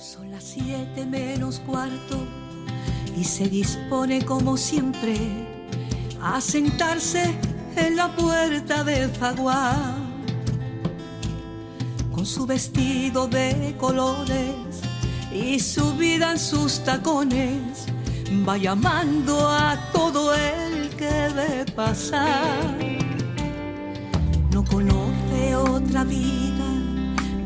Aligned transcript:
Son 0.00 0.30
las 0.30 0.44
siete 0.44 1.04
menos 1.04 1.60
cuarto 1.60 2.26
y 3.18 3.22
se 3.22 3.50
dispone 3.50 4.24
como 4.24 4.56
siempre 4.56 5.14
a 6.22 6.40
sentarse 6.40 7.38
en 7.76 7.96
la 7.96 8.08
puerta 8.16 8.82
del 8.82 9.10
zaguán 9.10 10.24
con 12.10 12.24
su 12.24 12.46
vestido 12.46 13.28
de 13.28 13.76
colores 13.78 14.80
y 15.34 15.60
su 15.60 15.94
vida 15.96 16.32
en 16.32 16.38
sus 16.38 16.82
tacones 16.82 17.84
va 18.48 18.56
llamando 18.56 19.50
a 19.50 19.78
todo 19.92 20.34
el 20.34 20.88
que 20.96 21.28
ve 21.36 21.66
pasar. 21.76 22.74
No 24.50 24.64
conoce 24.64 25.56
otra 25.56 26.04
vida, 26.04 26.64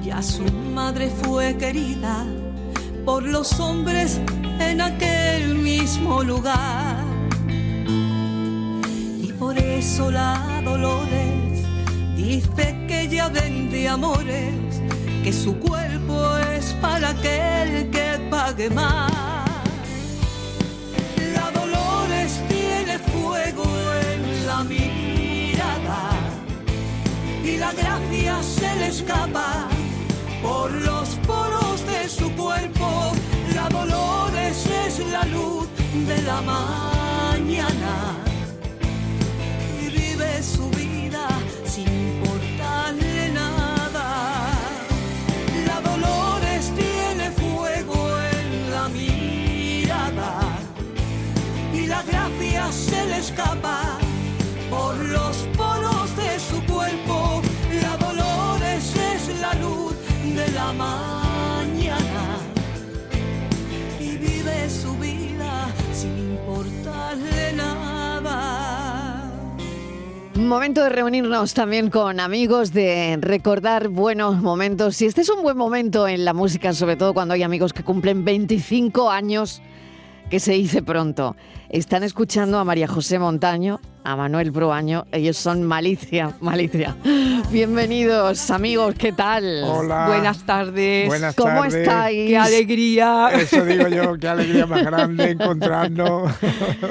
ya 0.05 0.23
su 0.23 0.45
madre 0.73 1.11
fue 1.11 1.57
querida 1.57 2.25
por 3.05 3.23
los 3.23 3.61
hombres 3.61 4.21
en 4.59 4.81
aquel 4.81 5.57
mismo 5.57 6.23
lugar. 6.23 7.05
Y 9.23 9.33
por 9.39 9.59
eso 9.59 10.11
la 10.11 10.63
Dolores 10.65 11.65
dice 12.17 12.77
que 12.89 13.09
ya 13.09 13.29
vende 13.29 13.89
amores, 13.89 14.81
que 15.23 15.33
su 15.33 15.59
cuerpo 15.59 16.37
es 16.57 16.73
para 16.81 17.11
aquel 17.11 17.91
que 17.91 18.19
pague 18.31 18.71
más. 18.71 19.13
La 21.35 21.51
Dolores 21.51 22.41
tiene 22.49 22.99
fuego 22.99 23.65
en 24.13 24.47
la 24.47 24.65
mirada 24.65 26.11
y 27.45 27.57
la 27.59 27.73
gracia 27.73 28.43
se 28.43 28.77
le 28.77 28.89
escapa 28.89 29.69
por 30.43 30.71
los 30.73 31.17
su 32.09 32.31
cuerpo. 32.33 33.13
La 33.55 33.69
Dolores 33.69 34.67
es 34.87 34.99
la 35.11 35.25
luz 35.25 35.69
de 36.07 36.23
la 36.23 36.41
mañana 36.43 38.17
y 39.81 39.89
vive 39.89 40.43
su 40.43 40.69
vida 40.71 41.27
sin 41.65 41.89
importarle 41.89 43.33
nada. 43.33 44.53
La 45.67 45.81
Dolores 45.81 46.73
tiene 46.75 47.31
fuego 47.31 48.19
en 48.19 48.71
la 48.71 48.89
mirada 48.89 50.41
y 51.73 51.87
la 51.87 52.03
gracia 52.03 52.71
se 52.73 53.07
le 53.07 53.19
escapa 53.19 53.84
Momento 70.55 70.85
de 70.85 70.89
reunirnos 70.89 71.53
también 71.53 71.91
con 71.91 72.21
amigos, 72.21 72.73
de 72.73 73.19
recordar 73.21 73.89
buenos 73.89 74.41
momentos. 74.41 75.03
Y 75.03 75.07
este 75.07 75.23
es 75.23 75.29
un 75.29 75.43
buen 75.43 75.57
momento 75.57 76.07
en 76.07 76.25
la 76.25 76.33
música, 76.33 76.73
sobre 76.73 76.95
todo 76.95 77.13
cuando 77.13 77.35
hay 77.35 77.43
amigos 77.43 77.73
que 77.73 77.83
cumplen 77.83 78.25
25 78.25 79.11
años, 79.11 79.61
que 80.31 80.39
se 80.39 80.53
dice 80.53 80.81
pronto. 80.81 81.35
Están 81.71 82.05
escuchando 82.05 82.61
a 82.61 82.65
María 82.65 82.87
José 82.87 83.19
Montaño, 83.19 83.81
a 84.07 84.17
Manuel 84.17 84.51
Bruaño. 84.51 85.07
Ellos 85.11 85.37
son 85.39 85.63
Malicia, 85.63 86.33
Malicia. 86.41 86.95
Bienvenidos, 87.51 88.51
amigos, 88.51 88.95
¿qué 88.99 89.13
tal? 89.13 89.65
Hola. 89.65 90.07
Buenas 90.09 90.45
tardes. 90.45 91.07
Buenas 91.07 91.35
¿Cómo 91.35 91.63
tardes. 91.63 91.75
estáis? 91.75 92.29
Qué 92.29 92.37
alegría. 92.37 93.31
Eso 93.33 93.65
digo 93.65 93.89
yo, 93.89 94.19
qué 94.19 94.29
alegría 94.29 94.67
más 94.67 94.85
grande 94.85 95.31
encontrarnos. 95.31 96.31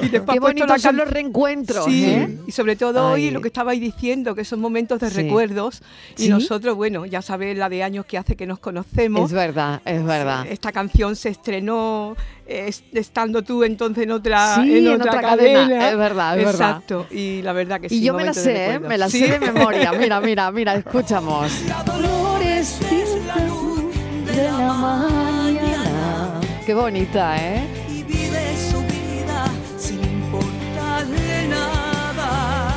Y 0.02 0.08
después 0.08 0.40
Qué 0.54 0.66
la 0.66 0.78
son 0.78 0.96
los 0.96 1.08
reencuentros, 1.08 1.84
Sí, 1.84 2.04
¿eh? 2.04 2.36
y 2.48 2.52
sobre 2.52 2.74
todo 2.74 3.14
Ay. 3.14 3.26
hoy 3.26 3.30
lo 3.30 3.40
que 3.40 3.48
estabais 3.48 3.80
diciendo, 3.80 4.34
que 4.34 4.44
son 4.44 4.60
momentos 4.60 4.98
de 5.00 5.10
Sí. 5.10 5.16
recuerdos. 5.22 5.82
Y 6.18 6.22
Sí. 6.24 6.28
nosotros, 6.30 6.74
bueno, 6.74 7.06
ya 7.06 7.22
sabéis 7.22 7.56
la 7.56 7.68
de 7.68 7.84
años 7.84 8.06
que 8.06 8.18
hace 8.18 8.34
que 8.34 8.46
nos 8.46 8.58
conocemos. 8.58 9.30
Es 9.30 9.32
verdad, 9.32 9.80
es 9.84 10.04
verdad. 10.04 10.46
Esta 10.48 10.72
canción 10.72 11.14
se 11.14 11.28
estrenó 11.28 12.16
es- 12.46 12.84
estando 12.92 13.42
tú 13.42 13.64
entonces 13.64 14.04
en 14.04 14.10
otra, 14.10 14.56
Sí, 14.56 14.78
en 14.78 14.86
en 14.88 15.00
otra, 15.00 15.20
cadena. 15.20 15.60
cadena. 15.60 15.88
Es 15.90 15.96
verdad, 15.96 16.38
es 16.38 16.44
verdad. 16.44 16.82
Y 17.10 17.42
la 17.42 17.52
verdad 17.52 17.80
que 17.80 17.88
sí. 17.88 17.96
Y 17.96 18.00
yo 18.02 18.14
me 18.14 18.24
la 18.24 18.34
sé, 18.34 18.74
¿eh? 18.74 18.78
me 18.78 18.96
la 18.98 19.08
Sí. 19.08 19.20
sé 19.20 19.38
de 19.38 19.40
memoria. 19.52 19.92
Mira, 19.98 20.20
mira, 20.20 20.50
mira, 20.50 20.74
escuchamos. 20.74 21.50
La 21.68 21.82
Dolores 21.82 22.78
es 22.90 23.24
la 23.26 23.36
luz 23.46 23.84
de 24.26 24.42
la 24.44 24.72
mañana 24.72 26.40
Qué 26.66 26.74
bonita, 26.74 27.36
¿eh? 27.38 27.62
y 27.88 28.02
vive 28.04 28.56
su 28.70 28.80
vida 28.80 29.44
sin 29.76 30.00
importarle 30.02 31.48
nada. 31.48 32.74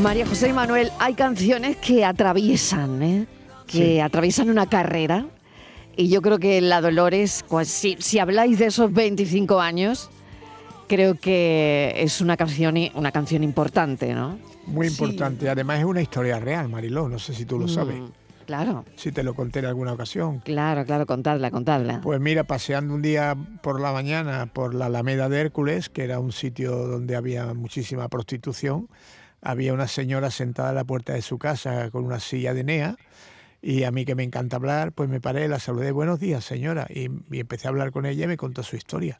María 0.00 0.26
José 0.26 0.48
y 0.48 0.52
Manuel, 0.52 0.90
hay 0.98 1.14
canciones 1.14 1.76
que 1.78 2.04
atraviesan, 2.04 3.02
¿eh? 3.02 3.26
Que 3.66 3.78
Sí. 3.78 4.00
atraviesan 4.00 4.50
una 4.50 4.66
carrera. 4.66 5.26
Y 5.96 6.08
yo 6.08 6.20
creo 6.22 6.38
que 6.38 6.60
La 6.60 6.80
Dolores, 6.80 7.44
pues, 7.48 7.68
si, 7.68 7.96
si 7.98 8.18
habláis 8.18 8.58
de 8.58 8.66
esos 8.66 8.92
25 8.92 9.60
años, 9.60 10.10
creo 10.88 11.14
que 11.14 11.92
es 11.96 12.20
una 12.20 12.36
canción, 12.36 12.76
una 12.94 13.12
canción 13.12 13.42
importante, 13.44 14.14
¿no? 14.14 14.38
Muy 14.66 14.88
Sí. 14.88 14.92
importante. 15.04 15.48
Además 15.48 15.78
es 15.80 15.84
una 15.84 16.02
historia 16.02 16.38
real, 16.40 16.68
Mariló. 16.68 17.08
No 17.08 17.18
sé 17.18 17.34
si 17.34 17.44
tú 17.44 17.58
lo 17.58 17.68
sabes. 17.68 17.96
Mm, 17.96 18.06
Claro, 18.46 18.84
Si 18.94 19.10
te 19.10 19.24
lo 19.24 19.34
conté 19.34 19.58
en 19.58 19.64
alguna 19.64 19.92
ocasión. 19.92 20.38
claro, 20.38 20.84
claro, 20.84 21.04
contadla, 21.04 21.50
contadla. 21.50 22.00
Pues 22.00 22.20
mira, 22.20 22.44
paseando 22.44 22.94
un 22.94 23.02
día 23.02 23.36
por 23.60 23.80
la 23.80 23.90
mañana 23.92 24.46
por 24.46 24.72
la 24.72 24.86
Alameda 24.86 25.28
de 25.28 25.40
Hércules, 25.40 25.88
que 25.88 26.04
era 26.04 26.20
un 26.20 26.30
sitio 26.30 26.70
donde 26.86 27.16
había 27.16 27.54
muchísima 27.54 28.08
prostitución, 28.08 28.88
había 29.42 29.72
una 29.72 29.88
señora 29.88 30.30
sentada 30.30 30.68
en 30.68 30.76
la 30.76 30.84
puerta 30.84 31.12
de 31.14 31.22
su 31.22 31.38
casa 31.38 31.90
con 31.90 32.04
una 32.04 32.20
silla 32.20 32.54
de 32.54 32.62
nea 32.62 32.96
y 33.60 33.82
a 33.82 33.90
mí 33.90 34.04
que 34.04 34.14
me 34.14 34.22
encanta 34.22 34.54
hablar, 34.58 34.92
pues 34.92 35.08
me 35.08 35.20
paré, 35.20 35.48
la 35.48 35.58
saludé, 35.58 35.90
buenos 35.90 36.20
días 36.20 36.44
señora, 36.44 36.86
y, 36.88 37.08
y 37.32 37.40
empecé 37.40 37.66
a 37.66 37.70
hablar 37.70 37.90
con 37.90 38.06
ella 38.06 38.26
y 38.26 38.28
me 38.28 38.36
contó 38.36 38.62
su 38.62 38.76
historia, 38.76 39.18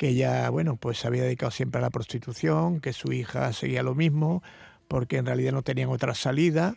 que 0.00 0.08
ella, 0.08 0.48
bueno, 0.48 0.76
pues 0.76 0.96
se 0.96 1.08
había 1.08 1.24
dedicado 1.24 1.50
siempre 1.50 1.78
a 1.78 1.82
la 1.82 1.90
prostitución, 1.90 2.80
que 2.80 2.94
su 2.94 3.12
hija 3.12 3.52
seguía 3.52 3.82
lo 3.82 3.94
mismo, 3.94 4.42
porque 4.88 5.18
en 5.18 5.26
realidad 5.26 5.52
no 5.52 5.60
tenían 5.60 5.90
otra 5.90 6.14
salida 6.14 6.76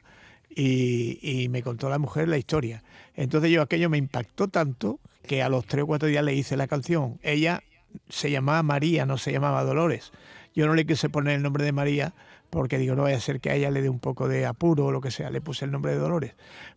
y, 0.50 1.20
y 1.22 1.48
me 1.48 1.64
contó 1.64 1.88
la 1.90 2.00
mujer 2.00 2.28
la 2.28 2.38
historia. 2.38 2.84
Entonces 3.16 3.50
yo 3.50 3.62
aquello 3.62 3.90
me 3.90 3.98
impactó 3.98 4.50
tanto 4.50 5.00
que 5.26 5.42
a 5.42 5.48
los 5.48 5.66
tres 5.66 5.86
o 5.86 5.88
cuatro 5.88 6.10
días 6.10 6.22
le 6.22 6.34
hice 6.34 6.58
la 6.58 6.68
canción. 6.68 7.18
Ella 7.24 7.64
se 8.10 8.30
llamaba 8.30 8.62
María, 8.62 9.06
no 9.06 9.18
se 9.18 9.32
llamaba 9.32 9.64
Dolores. 9.64 10.12
Yo 10.54 10.68
no 10.68 10.74
le 10.74 10.86
quise 10.86 11.08
poner 11.08 11.38
el 11.38 11.44
nombre 11.44 11.64
de 11.64 11.72
María 11.72 12.14
porque 12.50 12.78
digo, 12.78 12.94
no 12.94 13.04
vaya 13.04 13.16
a 13.16 13.22
ser 13.22 13.40
que 13.40 13.52
a 13.52 13.56
ella 13.56 13.72
le 13.72 13.82
dé 13.82 13.88
un 13.88 14.00
poco 14.00 14.28
de 14.28 14.46
apuro 14.46 14.88
o 14.88 14.92
lo 14.92 15.00
que 15.00 15.12
sea, 15.12 15.30
le 15.30 15.40
puse 15.40 15.64
el 15.64 15.72
nombre 15.72 15.94
de 15.94 15.98
Dolores. 15.98 16.34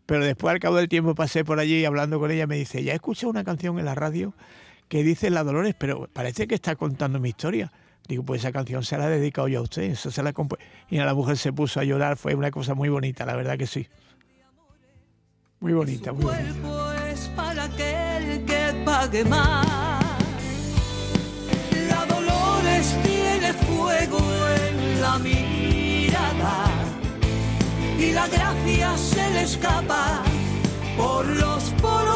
Pero 0.07 0.25
después 0.25 0.53
al 0.53 0.61
cabo 0.61 0.77
del 0.77 0.89
tiempo 0.89 1.17
pasé 1.17 1.45
por 1.45 1.59
allí 1.59 1.84
hablando 1.84 2.21
con 2.21 2.31
ella 2.31 2.47
me 2.47 2.55
dice, 2.55 2.84
ya 2.84 2.95
escuchado 2.95 3.31
una 3.31 3.43
canción 3.43 3.81
en 3.81 3.84
la 3.84 3.97
radio 3.97 4.33
que 4.89 5.03
dice 5.03 5.31
la 5.31 5.45
Dolores, 5.45 5.75
pero 5.79 6.09
parece 6.13 6.47
que 6.47 6.55
está 6.55 6.77
contando 6.77 7.19
mi 7.19 7.31
historia. 7.31 7.73
Digo, 8.09 8.23
pues 8.23 8.43
esa 8.43 8.53
canción 8.53 8.85
se 8.85 8.97
la 8.99 9.07
he 9.07 9.19
dedicado 9.19 9.49
yo 9.49 9.61
a 9.61 9.63
usted, 9.63 9.83
eso 9.83 10.11
se 10.11 10.23
la 10.23 10.33
compu-". 10.33 10.59
Y 10.89 10.97
la 10.99 11.15
mujer 11.15 11.37
se 11.37 11.53
puso 11.53 11.81
a 11.81 11.85
llorar, 11.85 12.17
fue 12.17 12.35
una 12.35 12.51
cosa 12.51 12.75
muy 12.75 12.89
bonita, 12.89 13.27
la 13.27 13.35
verdad 13.35 13.59
que 13.59 13.67
sí. 13.67 13.89
Muy 15.59 15.73
bonita, 15.73 16.13
muy 16.13 16.25
bonita. 16.25 16.45
cuerpo 16.45 16.93
es 17.11 17.29
para 17.31 17.65
aquel 17.65 18.45
que 18.45 18.83
pague 18.85 19.25
más. 19.25 19.67
La 21.89 22.07
Dolores 22.07 22.97
tiene 23.03 23.53
fuego 23.55 24.19
en 24.69 25.01
la 25.01 25.19
mirada 25.19 26.67
y 27.99 28.13
la 28.13 28.29
gracia 28.29 28.97
se 28.97 29.31
le 29.31 29.43
escapa 29.43 30.23
por 30.97 31.27
los 31.27 31.65
poros 31.83 32.16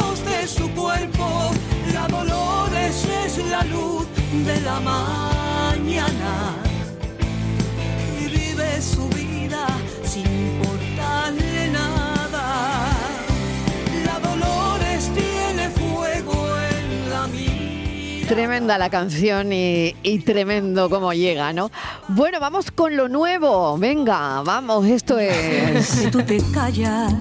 la 3.49 3.65
luz 3.65 4.07
de 4.45 4.61
la 4.61 4.81
mañana 4.81 6.55
y 8.21 8.27
vive 8.27 8.81
su 8.81 9.09
vida 9.11 9.67
sin 10.05 10.27
importarle 10.27 11.71
nada. 11.71 12.91
La 14.05 14.19
Dolores 14.21 15.11
tiene 15.15 15.71
fuego 15.71 16.47
en 16.59 17.11
la 17.11 17.27
mirada. 17.29 18.29
Tremenda 18.29 18.79
la 18.79 18.91
canción 18.91 19.53
y, 19.53 19.95
y 20.03 20.19
tremendo 20.21 20.89
cómo 20.89 21.13
llega, 21.13 21.53
¿no? 21.53 21.71
Bueno, 22.09 22.41
vamos 22.41 22.71
con 22.71 22.97
lo 22.97 23.09
nuevo. 23.09 23.77
Venga, 23.79 24.43
vamos, 24.43 24.87
esto 24.87 25.19
es. 25.19 26.01
que 26.01 26.11
tú 26.11 26.23
te 26.23 26.41
callas, 26.53 27.13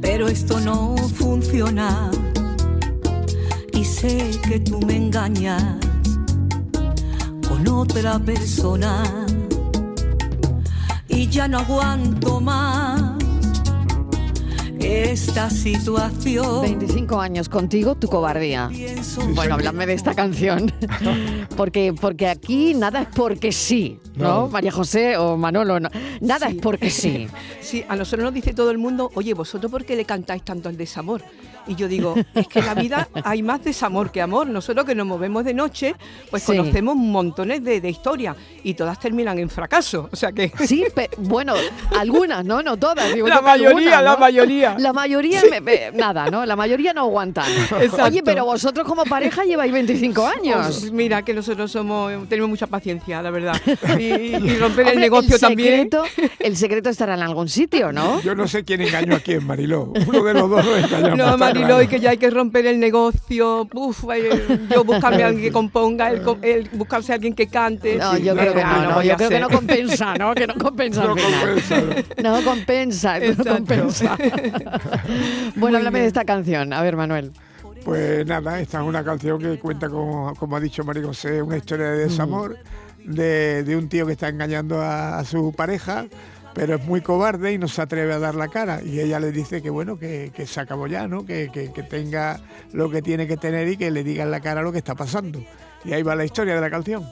pero 0.00 0.28
esto 0.28 0.60
no 0.60 0.96
funciona. 0.96 2.10
Sé 4.02 4.32
que 4.48 4.58
tú 4.58 4.80
me 4.80 4.96
engañas 4.96 5.62
con 7.46 7.68
otra 7.68 8.18
persona. 8.18 9.04
Y 11.06 11.28
ya 11.28 11.46
no 11.46 11.58
aguanto 11.58 12.40
más 12.40 13.11
esta 14.84 15.48
situación. 15.50 16.62
25 16.62 17.20
años 17.20 17.48
contigo, 17.48 17.94
tu 17.94 18.08
cobardía. 18.08 18.70
Bueno, 19.34 19.54
háblame 19.54 19.86
de 19.86 19.94
esta 19.94 20.14
canción. 20.14 20.72
porque, 21.56 21.94
porque 21.98 22.28
aquí 22.28 22.74
nada 22.74 23.02
es 23.02 23.08
porque 23.14 23.52
sí, 23.52 23.98
¿no? 24.16 24.22
No. 24.42 24.48
María 24.48 24.72
José 24.72 25.16
o 25.16 25.36
Manolo, 25.36 25.78
no. 25.80 25.88
nada 26.20 26.48
Sí. 26.48 26.56
es 26.56 26.62
porque 26.62 26.90
sí. 26.90 27.28
Sí, 27.60 27.84
a 27.88 27.96
nosotros 27.96 28.24
nos 28.24 28.34
dice 28.34 28.52
todo 28.54 28.70
el 28.70 28.78
mundo, 28.78 29.10
oye, 29.14 29.32
¿vosotros 29.34 29.70
por 29.70 29.84
qué 29.84 29.96
le 29.96 30.04
cantáis 30.04 30.42
tanto 30.42 30.68
al 30.68 30.76
desamor? 30.76 31.22
Y 31.66 31.76
yo 31.76 31.86
digo, 31.86 32.14
es 32.34 32.48
que 32.48 32.58
en 32.58 32.66
la 32.66 32.74
vida 32.74 33.08
hay 33.24 33.40
más 33.42 33.62
desamor 33.62 34.10
que 34.10 34.20
amor. 34.20 34.48
Nosotros 34.48 34.84
que 34.84 34.96
nos 34.96 35.06
movemos 35.06 35.44
de 35.44 35.54
noche, 35.54 35.94
pues 36.30 36.42
Sí. 36.42 36.56
conocemos 36.56 36.96
montones 36.96 37.62
de, 37.62 37.80
de 37.80 37.88
historias 37.88 38.36
y 38.64 38.74
todas 38.74 38.98
terminan 38.98 39.38
en 39.38 39.48
fracaso. 39.48 40.08
O 40.12 40.16
sea 40.16 40.32
que 40.32 40.52
Sí, 40.66 40.84
pe- 40.94 41.08
bueno, 41.18 41.54
algunas, 41.98 42.44
¿no? 42.44 42.62
No 42.62 42.76
todas. 42.76 43.14
digo 43.14 43.28
la 43.28 43.40
mayoría, 43.40 43.98
algunas, 43.98 44.02
la 44.04 44.16
mayoría. 44.16 44.71
La 44.78 44.92
mayoría, 44.92 45.40
me- 45.50 45.60
me- 45.60 45.90
nada, 45.92 46.26
¿no? 46.30 46.44
La 46.46 46.56
mayoría 46.56 46.92
no 46.92 47.02
aguantan. 47.02 47.50
Exacto. 47.80 48.04
Oye, 48.04 48.22
pero 48.22 48.44
vosotros 48.44 48.86
como 48.86 49.04
pareja 49.04 49.44
lleváis 49.44 49.72
25 49.72 50.26
años. 50.26 50.78
Pues 50.80 50.92
mira 50.92 51.22
que 51.22 51.34
nosotros 51.34 51.70
somos 51.70 52.12
tenemos 52.28 52.48
mucha 52.50 52.66
paciencia, 52.66 53.22
la 53.22 53.30
verdad. 53.30 53.54
Y, 53.98 54.04
y 54.04 54.56
romper 54.58 54.88
el 54.88 55.00
negocio 55.00 55.38
también. 55.38 55.88
secreto, 55.90 56.04
El 56.38 56.56
secreto 56.56 56.88
estará 56.90 57.14
en 57.14 57.22
algún 57.22 57.48
sitio, 57.48 57.92
¿no? 57.92 58.20
Yo 58.22 58.34
no 58.34 58.48
sé 58.48 58.64
quién 58.64 58.80
engañó 58.80 59.16
a 59.16 59.20
quién, 59.20 59.46
Mariló. 59.46 59.92
Uno 60.06 60.22
de 60.24 60.34
los 60.34 60.48
dos 60.50 60.64
lo 60.64 60.76
engañó. 60.76 61.16
No, 61.16 61.36
Mariló, 61.38 61.66
claro. 61.66 61.82
y 61.82 61.88
que 61.88 62.00
ya 62.00 62.10
hay 62.10 62.18
que 62.18 62.30
romper 62.30 62.66
el 62.66 62.80
negocio. 62.80 63.68
Uf, 63.74 64.04
eh, 64.14 64.58
yo 64.70 64.84
buscarme 64.84 65.22
a 65.22 65.26
alguien 65.28 65.44
que 65.44 65.52
componga, 65.52 66.10
el, 66.10 66.68
buscarse 66.72 67.12
a 67.12 67.16
alguien 67.16 67.34
que 67.34 67.46
cante. 67.48 67.96
No, 67.96 68.16
Sí, 68.16 68.22
yo 68.22 68.34
creo 68.34 68.54
que 68.54 68.64
no, 68.64 69.02
yo 69.02 69.16
creo 69.16 69.28
que 69.28 69.40
no 69.40 69.48
compensa, 69.50 70.14
¿no? 70.16 70.34
Que 70.34 70.46
no 70.46 70.54
compensa 70.54 71.04
No 71.04 71.12
al 71.12 71.18
final. 71.18 71.40
compensa, 71.40 71.80
¿no? 72.22 72.22
No 72.40 72.44
compensa, 72.44 73.18
no 73.18 73.44
compensa. 73.44 74.16
bueno, 75.56 75.78
háblame 75.78 76.00
de 76.00 76.06
esta 76.06 76.24
canción. 76.24 76.72
A 76.72 76.82
ver, 76.82 76.96
Manuel. 76.96 77.32
Pues 77.84 78.24
nada, 78.26 78.60
esta 78.60 78.80
es 78.80 78.86
una 78.86 79.02
canción 79.02 79.40
que 79.40 79.58
cuenta, 79.58 79.88
como, 79.88 80.34
como 80.36 80.56
ha 80.56 80.60
dicho 80.60 80.84
María 80.84 81.02
José, 81.04 81.42
una 81.42 81.56
historia 81.56 81.90
de 81.90 81.98
desamor 82.04 82.56
de, 83.04 83.64
de 83.64 83.76
un 83.76 83.88
tío 83.88 84.06
que 84.06 84.12
está 84.12 84.28
engañando 84.28 84.80
a, 84.80 85.18
a 85.18 85.24
su 85.24 85.52
pareja, 85.52 86.04
pero 86.54 86.76
es 86.76 86.84
muy 86.84 87.00
cobarde 87.00 87.52
y 87.52 87.58
no 87.58 87.66
se 87.66 87.82
atreve 87.82 88.12
a 88.12 88.20
dar 88.20 88.36
la 88.36 88.46
cara. 88.48 88.80
Y 88.84 89.00
ella 89.00 89.18
le 89.18 89.32
dice 89.32 89.62
que 89.62 89.70
bueno, 89.70 89.98
que, 89.98 90.30
que 90.34 90.46
se 90.46 90.60
acabó 90.60 90.86
ya, 90.86 91.08
¿no? 91.08 91.26
Que, 91.26 91.50
que- 91.52 91.72
que 91.72 91.82
tenga 91.82 92.38
lo 92.72 92.88
que 92.88 93.02
tiene 93.02 93.26
que 93.26 93.36
tener 93.36 93.66
y 93.68 93.76
que 93.76 93.90
le 93.90 94.04
diga 94.04 94.22
en 94.22 94.30
la 94.30 94.40
cara 94.40 94.62
lo 94.62 94.70
que 94.70 94.78
está 94.78 94.94
pasando. 94.94 95.42
Y 95.84 95.92
ahí 95.92 96.04
va 96.04 96.14
la 96.14 96.24
historia 96.24 96.54
de 96.54 96.60
la 96.60 96.70
canción. 96.70 97.04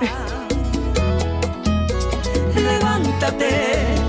Levántate 2.54 4.03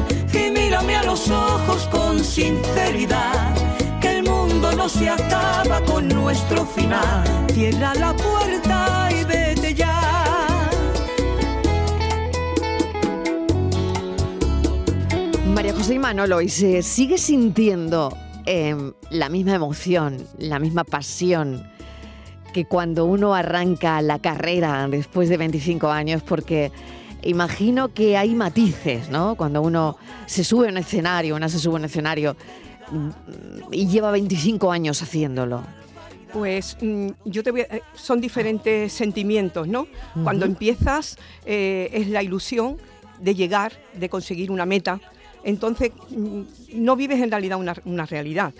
mírame 0.75 0.95
a 0.95 1.03
los 1.03 1.29
ojos 1.29 1.87
con 1.89 2.21
sinceridad. 2.21 3.55
Que 4.01 4.17
el 4.17 4.23
mundo 4.23 4.73
no 4.73 4.89
se 4.89 5.09
acaba 5.09 5.81
con 5.85 6.09
nuestro 6.09 6.65
final. 6.65 7.23
Cierra 7.53 7.93
la 7.95 8.13
puerta 8.13 9.09
y 9.11 9.23
vete 9.23 9.73
ya. 9.73 10.69
María 15.45 15.73
José 15.73 15.93
y 15.93 15.99
Manolo, 15.99 16.41
¿y 16.41 16.49
se 16.49 16.83
sigue 16.83 17.17
sintiendo 17.17 18.15
eh, 18.45 18.75
la 19.09 19.29
misma 19.29 19.55
emoción, 19.55 20.17
la 20.37 20.59
misma 20.59 20.83
pasión 20.83 21.71
que 22.53 22.65
cuando 22.65 23.05
uno 23.05 23.33
arranca 23.33 24.01
la 24.01 24.19
carrera 24.19 24.87
después 24.89 25.29
de 25.29 25.37
25 25.37 25.89
años? 25.89 26.21
Porque 26.21 26.73
imagino 27.25 27.93
que 27.93 28.17
hay 28.17 28.33
matices, 28.35 29.09
¿no? 29.09 29.35
Cuando 29.35 29.61
uno 29.61 29.97
se 30.25 30.43
sube 30.43 30.67
a 30.67 30.71
un 30.71 30.77
escenario, 30.77 31.35
una 31.35 31.49
se 31.49 31.59
sube 31.59 31.73
a 31.75 31.79
un 31.79 31.85
escenario 31.85 32.35
mm, 32.91 33.09
y 33.73 33.87
lleva 33.87 34.11
25 34.11 34.71
años 34.71 35.01
haciéndolo. 35.01 35.63
Pues 36.33 36.77
mm, 36.81 37.07
yo 37.25 37.43
te 37.43 37.51
voy 37.51 37.61
a- 37.61 37.75
eh, 37.75 37.81
son 37.95 38.19
diferentes 38.21 38.91
sentimientos, 38.93 39.67
¿no? 39.67 39.87
Cuando 40.23 40.45
empiezas 40.45 41.17
eh, 41.45 41.89
es 41.93 42.07
la 42.07 42.21
ilusión 42.23 42.77
de 43.19 43.33
llegar, 43.35 43.73
de 43.93 44.09
conseguir 44.09 44.51
una 44.51 44.65
meta. 44.65 44.99
Entonces 45.45 45.91
mm, 46.09 46.41
no 46.73 46.95
vives 46.97 47.21
en 47.21 47.31
realidad 47.31 47.57
una, 47.57 47.75
una 47.85 48.05
realidad. 48.05 48.53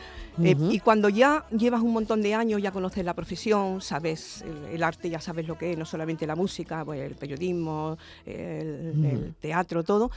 Eh, 0.43 0.55
y 0.69 0.79
cuando 0.79 1.07
ya 1.09 1.45
llevas 1.49 1.81
un 1.81 1.93
montón 1.93 2.21
de 2.21 2.35
años, 2.35 2.61
ya 2.61 2.71
conoces 2.71 3.05
la 3.05 3.13
profesión, 3.13 3.81
sabes 3.81 4.43
el, 4.43 4.75
el 4.75 4.83
arte, 4.83 5.09
ya 5.09 5.19
sabes 5.19 5.47
lo 5.47 5.57
que 5.57 5.71
es, 5.71 5.77
no 5.77 5.85
solamente 5.85 6.27
la 6.27 6.35
música, 6.35 6.83
pues 6.83 7.01
el 7.01 7.15
periodismo, 7.15 7.97
el, 8.25 9.05
el 9.05 9.35
teatro, 9.39 9.83
todo, 9.83 10.11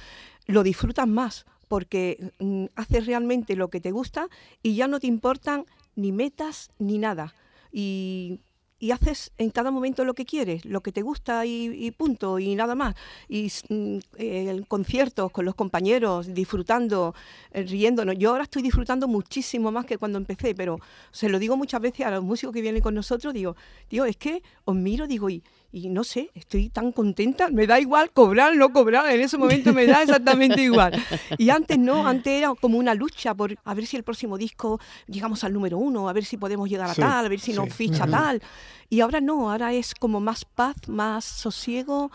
lo 0.47 0.63
disfrutas 0.63 1.07
más 1.07 1.47
porque 1.69 2.33
mm, 2.41 2.65
haces 2.75 3.07
realmente 3.07 3.55
lo 3.55 3.69
que 3.69 3.81
te 3.81 3.93
gusta 3.93 4.29
y 4.63 4.75
ya 4.75 4.89
no 4.89 5.01
te 5.01 5.07
importan 5.07 5.65
ni 5.95 6.13
metas 6.13 6.71
ni 6.79 6.99
nada. 6.99 7.33
Y, 7.73 8.41
y 8.81 8.93
haces 8.93 9.33
en 9.39 9.51
cada 9.51 9.71
momento 9.71 10.05
lo 10.05 10.15
que 10.15 10.25
quieres, 10.25 10.65
lo 10.65 10.81
que 10.83 10.93
te 10.93 11.03
gusta 11.03 11.45
y, 11.47 11.91
punto, 11.93 12.39
y 12.39 12.55
nada 12.55 12.75
más. 12.75 12.95
Y 13.29 13.51
mm, 13.69 13.99
eh, 14.17 14.63
conciertos 14.69 15.31
con 15.33 15.45
los 15.45 15.55
compañeros, 15.55 16.33
disfrutando, 16.33 17.15
eh, 17.53 17.63
riéndonos. 17.63 18.17
Yo 18.19 18.31
ahora 18.31 18.45
estoy 18.45 18.63
disfrutando 18.63 19.09
muchísimo 19.09 19.73
más 19.73 19.85
que 19.85 19.99
cuando 19.99 20.19
empecé, 20.19 20.55
pero 20.55 20.79
se 21.11 21.29
lo 21.29 21.39
digo 21.39 21.57
muchas 21.57 21.81
veces 21.81 22.07
a 22.07 22.11
los 22.11 22.23
músicos 22.23 22.55
que 22.55 22.63
vienen 22.63 22.83
con 22.83 22.95
nosotros, 22.95 23.35
digo, 23.35 23.57
tío, 23.89 24.05
es 24.05 24.17
que 24.17 24.43
os 24.65 24.77
miro, 24.77 25.07
digo, 25.07 25.29
y, 25.29 25.43
y 25.71 25.91
no 25.91 26.03
sé, 26.03 26.31
estoy 26.35 26.71
tan 26.71 26.93
contenta, 26.93 27.51
me 27.51 27.67
da 27.67 27.79
igual 27.79 28.11
cobrar, 28.11 28.57
no 28.57 28.73
cobrar, 28.73 29.11
en 29.13 29.21
ese 29.21 29.37
momento 29.37 29.75
me 29.75 29.87
da 29.87 30.03
exactamente 30.03 30.63
igual. 30.63 30.93
Y 31.37 31.51
antes 31.51 31.79
no, 31.79 32.07
antes 32.07 32.33
era 32.33 32.55
como 32.55 32.79
una 32.79 32.95
lucha 32.95 33.35
por 33.35 33.55
a 33.65 33.75
ver 33.75 33.87
si 33.87 33.97
el 33.97 34.03
próximo 34.03 34.39
disco 34.39 34.81
llegamos 35.07 35.45
al 35.45 35.53
número 35.53 35.77
uno, 35.77 36.09
a 36.09 36.13
ver 36.15 36.25
si 36.25 36.37
podemos 36.39 36.69
llegar 36.71 36.89
a 36.91 36.95
Sí, 36.95 37.03
tal, 37.03 37.27
a 37.27 37.29
ver 37.29 37.41
si 37.41 37.53
nos 37.53 37.67
sí. 37.67 37.71
ficha 37.89 38.07
tal. 38.07 38.41
Y 38.89 39.01
ahora 39.01 39.21
no, 39.21 39.51
ahora 39.51 39.75
es 39.75 39.95
como 39.95 40.21
más 40.21 40.47
paz, 40.47 40.77
más 40.89 41.25
sosiego 41.27 42.11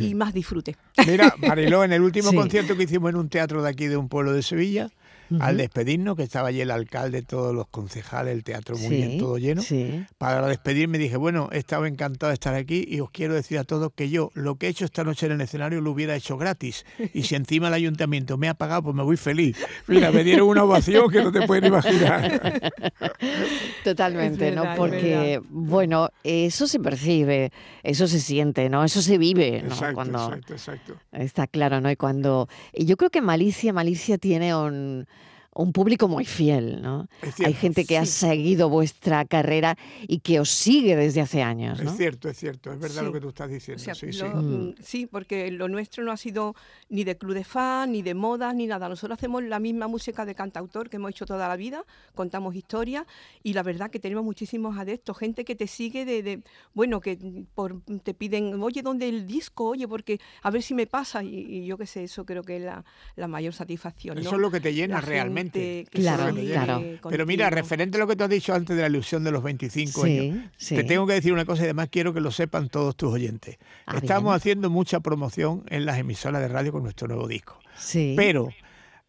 y 0.00 0.14
más 0.16 0.34
disfrute. 0.34 0.74
Mira, 1.06 1.34
Mariló, 1.38 1.84
en 1.84 1.92
el 1.92 2.02
último 2.02 2.30
Sí. 2.30 2.36
concierto 2.36 2.76
que 2.76 2.82
hicimos 2.84 3.10
en 3.10 3.16
un 3.16 3.28
teatro 3.28 3.62
de 3.62 3.68
aquí 3.70 3.86
de 3.86 3.96
un 3.96 4.08
pueblo 4.08 4.32
de 4.32 4.42
Sevilla, 4.42 4.90
al 5.40 5.56
despedirnos, 5.56 6.16
que 6.16 6.22
estaba 6.22 6.48
allí 6.48 6.60
el 6.60 6.70
alcalde, 6.70 7.22
todos 7.22 7.54
los 7.54 7.66
concejales, 7.68 8.34
el 8.34 8.44
teatro 8.44 8.76
muy 8.76 8.96
bien, 8.96 9.18
todo 9.18 9.38
lleno. 9.38 9.62
Sí. 9.62 10.04
Para 10.18 10.46
despedirme 10.46 10.98
dije, 10.98 11.16
bueno, 11.16 11.48
he 11.52 11.58
estado 11.58 11.86
encantado 11.86 12.28
de 12.30 12.34
estar 12.34 12.54
aquí 12.54 12.84
y 12.88 13.00
os 13.00 13.10
quiero 13.10 13.34
decir 13.34 13.58
a 13.58 13.64
todos 13.64 13.92
que 13.94 14.10
yo 14.10 14.30
lo 14.34 14.56
que 14.56 14.66
he 14.66 14.70
hecho 14.70 14.84
esta 14.84 15.04
noche 15.04 15.26
en 15.26 15.32
el 15.32 15.40
escenario 15.40 15.80
lo 15.80 15.90
hubiera 15.90 16.14
hecho 16.14 16.36
gratis. 16.36 16.84
Y 17.12 17.24
si 17.24 17.34
encima 17.34 17.68
el 17.68 17.74
ayuntamiento 17.74 18.36
me 18.36 18.48
ha 18.48 18.54
pagado, 18.54 18.84
pues 18.84 18.96
me 18.96 19.02
voy 19.02 19.16
feliz. 19.16 19.56
Mira, 19.86 20.10
me 20.10 20.24
dieron 20.24 20.48
una 20.48 20.64
ovación 20.64 21.10
que 21.10 21.22
no 21.22 21.32
te 21.32 21.46
pueden 21.46 21.66
imaginar. 21.66 22.72
Totalmente, 23.84 24.52
¿no? 24.52 24.64
Porque, 24.76 25.40
bueno, 25.48 26.10
eso 26.24 26.66
se 26.66 26.80
percibe, 26.80 27.52
eso 27.82 28.06
se 28.06 28.20
siente, 28.20 28.68
¿no? 28.68 28.84
Eso 28.84 29.02
se 29.02 29.18
vive, 29.18 29.62
¿no? 29.62 29.68
Exacto, 29.68 29.94
Cuando 29.94 30.18
exacto, 30.26 30.52
exacto. 30.52 30.96
está 31.12 31.46
claro, 31.46 31.80
¿no? 31.80 31.90
Y 31.90 31.96
cuando 31.96 32.48
y 32.72 32.84
yo 32.86 32.96
creo 32.96 33.10
que 33.10 33.20
Malicia, 33.20 33.72
Malicia 33.72 34.18
tiene 34.18 34.54
un, 34.54 35.06
un 35.58 35.72
público 35.72 36.06
muy 36.08 36.24
fiel, 36.24 36.82
¿no? 36.82 37.08
Hay 37.44 37.54
gente 37.54 37.84
que 37.84 37.96
ha 37.98 38.04
seguido 38.06 38.68
vuestra 38.68 39.24
carrera 39.24 39.76
y 40.06 40.18
que 40.20 40.38
os 40.40 40.50
sigue 40.50 40.96
desde 40.96 41.20
hace 41.22 41.42
años, 41.42 41.82
¿no? 41.82 41.90
Es 41.90 41.96
cierto, 41.96 42.28
es 42.28 42.36
cierto, 42.38 42.72
es 42.72 42.78
verdad 42.78 43.00
Sí. 43.00 43.04
lo 43.06 43.12
que 43.12 43.20
tú 43.20 43.28
estás 43.30 43.48
O 43.48 43.52
diciendo. 43.52 43.82
sea, 43.82 43.94
sí, 43.94 44.12
sí. 44.12 44.18
lo- 44.20 44.42
mm, 44.42 44.74
sí, 44.82 45.06
porque 45.06 45.50
lo 45.50 45.68
nuestro 45.68 46.04
no 46.04 46.12
ha 46.12 46.16
sido 46.16 46.54
ni 46.88 47.04
de 47.04 47.16
club 47.16 47.34
de 47.34 47.44
fan, 47.44 47.92
ni 47.92 48.02
de 48.02 48.14
modas, 48.14 48.54
ni 48.54 48.66
nada. 48.66 48.88
Nosotros 48.88 49.18
hacemos 49.18 49.42
la 49.42 49.58
misma 49.58 49.88
música 49.88 50.24
de 50.26 50.34
cantautor 50.34 50.90
que 50.90 50.96
hemos 50.96 51.10
hecho 51.10 51.26
toda 51.26 51.48
la 51.48 51.56
vida, 51.56 51.84
contamos 52.14 52.54
historias 52.54 53.04
y 53.42 53.54
la 53.54 53.62
verdad 53.62 53.90
que 53.90 53.98
tenemos 53.98 54.24
muchísimos 54.24 54.76
adeptos, 54.78 55.16
gente 55.18 55.44
que 55.44 55.54
te 55.56 55.66
sigue 55.66 56.04
de, 56.04 56.22
de- 56.22 56.42
bueno, 56.74 57.00
que 57.00 57.18
por, 57.54 57.80
te 58.02 58.12
piden, 58.14 58.62
oye, 58.62 58.82
¿dónde 58.82 59.08
el 59.08 59.26
disco? 59.26 59.70
Oye, 59.70 59.88
porque 59.88 60.20
a 60.42 60.50
ver 60.50 60.62
si 60.62 60.74
me 60.74 60.86
pasa 60.86 61.22
y, 61.22 61.28
y 61.38 61.66
yo 61.66 61.78
qué 61.78 61.86
sé, 61.86 62.04
eso 62.04 62.24
creo 62.26 62.42
que 62.42 62.56
es 62.58 62.62
la, 62.62 62.84
la 63.16 63.26
mayor 63.26 63.54
satisfacción. 63.54 64.18
Eso 64.18 64.32
¿no? 64.32 64.36
es 64.36 64.40
lo 64.42 64.50
que 64.50 64.60
te 64.60 64.74
llena 64.74 64.96
La 64.96 65.00
realmente. 65.00 65.45
Claro, 65.90 66.34
claro. 66.34 66.82
Pero 67.08 67.26
mira, 67.26 67.50
referente 67.50 67.96
a 67.96 68.00
lo 68.00 68.06
que 68.06 68.16
tú 68.16 68.24
has 68.24 68.30
dicho 68.30 68.54
antes 68.54 68.76
de 68.76 68.82
la 68.82 68.88
ilusión 68.88 69.24
de 69.24 69.30
los 69.32 69.42
25 69.42 70.04
Sí, 70.04 70.18
años, 70.18 70.44
sí. 70.56 70.74
te 70.76 70.84
tengo 70.84 71.06
que 71.06 71.14
decir 71.14 71.32
una 71.32 71.44
cosa 71.44 71.62
y 71.62 71.64
además 71.64 71.88
quiero 71.90 72.12
que 72.14 72.20
lo 72.20 72.30
sepan 72.30 72.68
todos 72.68 72.96
tus 72.96 73.12
oyentes. 73.12 73.58
Ah, 73.86 73.96
Estamos 73.96 74.30
bien. 74.30 74.34
haciendo 74.36 74.70
mucha 74.70 75.00
promoción 75.00 75.64
en 75.68 75.86
las 75.86 75.98
emisoras 75.98 76.40
de 76.42 76.48
radio 76.48 76.72
con 76.72 76.82
nuestro 76.82 77.08
nuevo 77.08 77.26
disco. 77.28 77.58
Sí. 77.78 78.14
Pero 78.16 78.48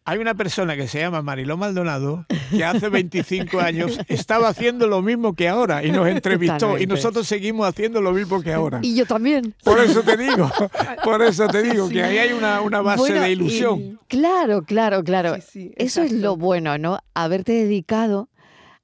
hay 0.08 0.18
una 0.18 0.34
persona 0.34 0.74
que 0.74 0.88
se 0.88 1.00
llama 1.00 1.20
Mariló 1.20 1.58
Maldonado 1.58 2.24
que 2.50 2.64
hace 2.64 2.88
25 2.88 3.60
años 3.60 3.98
estaba 4.08 4.48
haciendo 4.48 4.86
lo 4.86 5.02
mismo 5.02 5.34
que 5.34 5.48
ahora 5.48 5.84
y 5.84 5.90
nos 5.90 6.08
entrevistó 6.08 6.78
y 6.78 6.86
nosotros 6.86 7.28
seguimos 7.28 7.68
haciendo 7.68 8.00
lo 8.00 8.12
mismo 8.12 8.40
que 8.40 8.54
ahora. 8.54 8.80
Y 8.82 8.94
yo 8.94 9.04
también. 9.04 9.54
Por 9.62 9.78
eso 9.80 10.02
te 10.02 10.16
digo, 10.16 10.50
por 11.04 11.20
eso 11.20 11.46
te 11.48 11.62
digo 11.62 11.90
que 11.90 12.02
ahí 12.02 12.16
hay 12.16 12.32
una, 12.32 12.62
una 12.62 12.80
base 12.80 13.00
Bueno, 13.00 13.20
de 13.20 13.28
y- 13.28 13.32
ilusión. 13.32 14.00
Claro, 14.08 14.62
claro, 14.62 15.04
claro. 15.04 15.34
Sí, 15.36 15.42
sí, 15.42 15.72
Eso 15.76 16.00
es 16.02 16.12
lo 16.12 16.36
bueno, 16.36 16.78
¿no? 16.78 16.98
Haberte 17.12 17.52
dedicado 17.52 18.30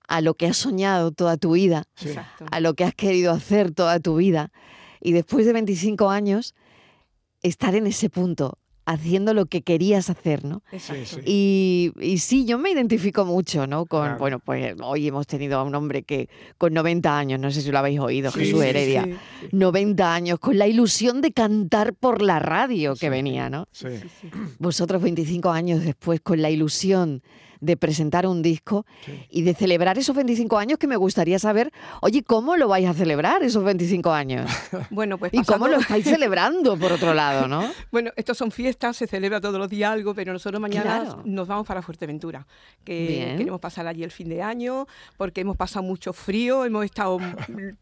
a 0.06 0.20
lo 0.20 0.34
que 0.34 0.46
has 0.46 0.58
soñado 0.58 1.10
toda 1.10 1.38
tu 1.38 1.52
vida, 1.52 1.84
a 2.50 2.60
lo 2.60 2.74
que 2.74 2.84
has 2.84 2.94
querido 2.94 3.32
hacer 3.32 3.70
toda 3.70 3.98
tu 3.98 4.16
vida. 4.16 4.52
Y 5.00 5.12
después 5.12 5.46
de 5.46 5.54
25 5.54 6.10
años, 6.10 6.54
estar 7.42 7.74
en 7.74 7.86
ese 7.86 8.10
punto, 8.10 8.58
haciendo 8.86 9.32
lo 9.34 9.46
que 9.46 9.62
querías 9.62 10.10
hacer, 10.10 10.44
¿no? 10.44 10.62
Exacto. 10.72 11.20
Y, 11.24 11.92
y 12.00 12.18
sí, 12.18 12.44
yo 12.44 12.58
me 12.58 12.70
identifico 12.70 13.24
mucho, 13.24 13.66
¿no? 13.66 13.86
Con, 13.86 14.02
Claro. 14.02 14.18
bueno, 14.18 14.38
pues 14.40 14.74
hoy 14.82 15.08
hemos 15.08 15.26
tenido 15.26 15.58
a 15.58 15.62
un 15.62 15.74
hombre 15.74 16.02
que 16.02 16.28
con 16.58 16.74
90 16.74 17.16
años, 17.18 17.40
no 17.40 17.50
sé 17.50 17.62
si 17.62 17.70
lo 17.70 17.78
habéis 17.78 18.00
oído, 18.00 18.30
Sí, 18.30 18.40
Jesús 18.40 18.60
sí, 18.60 18.66
Heredia, 18.68 19.04
Sí, 19.04 19.14
sí. 19.40 19.48
90 19.52 20.14
años, 20.14 20.38
con 20.38 20.58
la 20.58 20.66
ilusión 20.66 21.20
de 21.20 21.32
cantar 21.32 21.94
por 21.94 22.20
la 22.22 22.38
radio 22.38 22.94
que 22.96 23.10
venía, 23.10 23.48
¿no? 23.50 23.66
Sí. 23.72 23.88
Sí, 24.02 24.08
sí. 24.20 24.28
Vosotros 24.58 25.02
25 25.02 25.50
años 25.50 25.82
después, 25.84 26.20
con 26.20 26.42
la 26.42 26.50
ilusión 26.50 27.22
de 27.64 27.76
presentar 27.76 28.26
un 28.26 28.42
disco 28.42 28.84
Sí. 29.06 29.26
y 29.30 29.42
de 29.42 29.54
celebrar 29.54 29.98
esos 29.98 30.14
25 30.14 30.58
años 30.58 30.78
que 30.78 30.86
me 30.86 30.96
gustaría 30.96 31.38
saber, 31.38 31.72
oye, 32.02 32.22
¿cómo 32.22 32.56
lo 32.56 32.68
vais 32.68 32.86
a 32.88 32.94
celebrar 32.94 33.42
esos 33.42 33.64
25 33.64 34.12
años? 34.12 34.50
Bueno, 34.90 35.18
pues 35.18 35.32
¿Y 35.34 35.42
cómo 35.44 35.66
lo 35.68 35.78
estáis 35.78 36.04
celebrando, 36.14 36.76
por 36.76 36.92
otro 36.92 37.14
lado, 37.14 37.48
no? 37.48 37.68
Bueno, 37.90 38.10
estos 38.16 38.36
son 38.36 38.50
fiestas, 38.50 38.96
se 38.96 39.06
celebra 39.06 39.40
todos 39.40 39.58
los 39.58 39.68
días 39.68 39.92
algo, 39.92 40.14
pero 40.14 40.32
nosotros 40.32 40.60
mañana 40.60 41.00
Claro. 41.04 41.22
nos 41.24 41.48
vamos 41.48 41.66
para 41.66 41.80
Fuerteventura, 41.82 42.46
que 42.84 43.06
Bien. 43.06 43.36
queremos 43.38 43.60
pasar 43.60 43.86
allí 43.86 44.02
el 44.04 44.10
fin 44.10 44.28
de 44.28 44.42
año, 44.42 44.86
porque 45.16 45.40
hemos 45.40 45.56
pasado 45.56 45.82
mucho 45.84 46.12
frío, 46.12 46.64
hemos 46.64 46.84
estado 46.84 47.18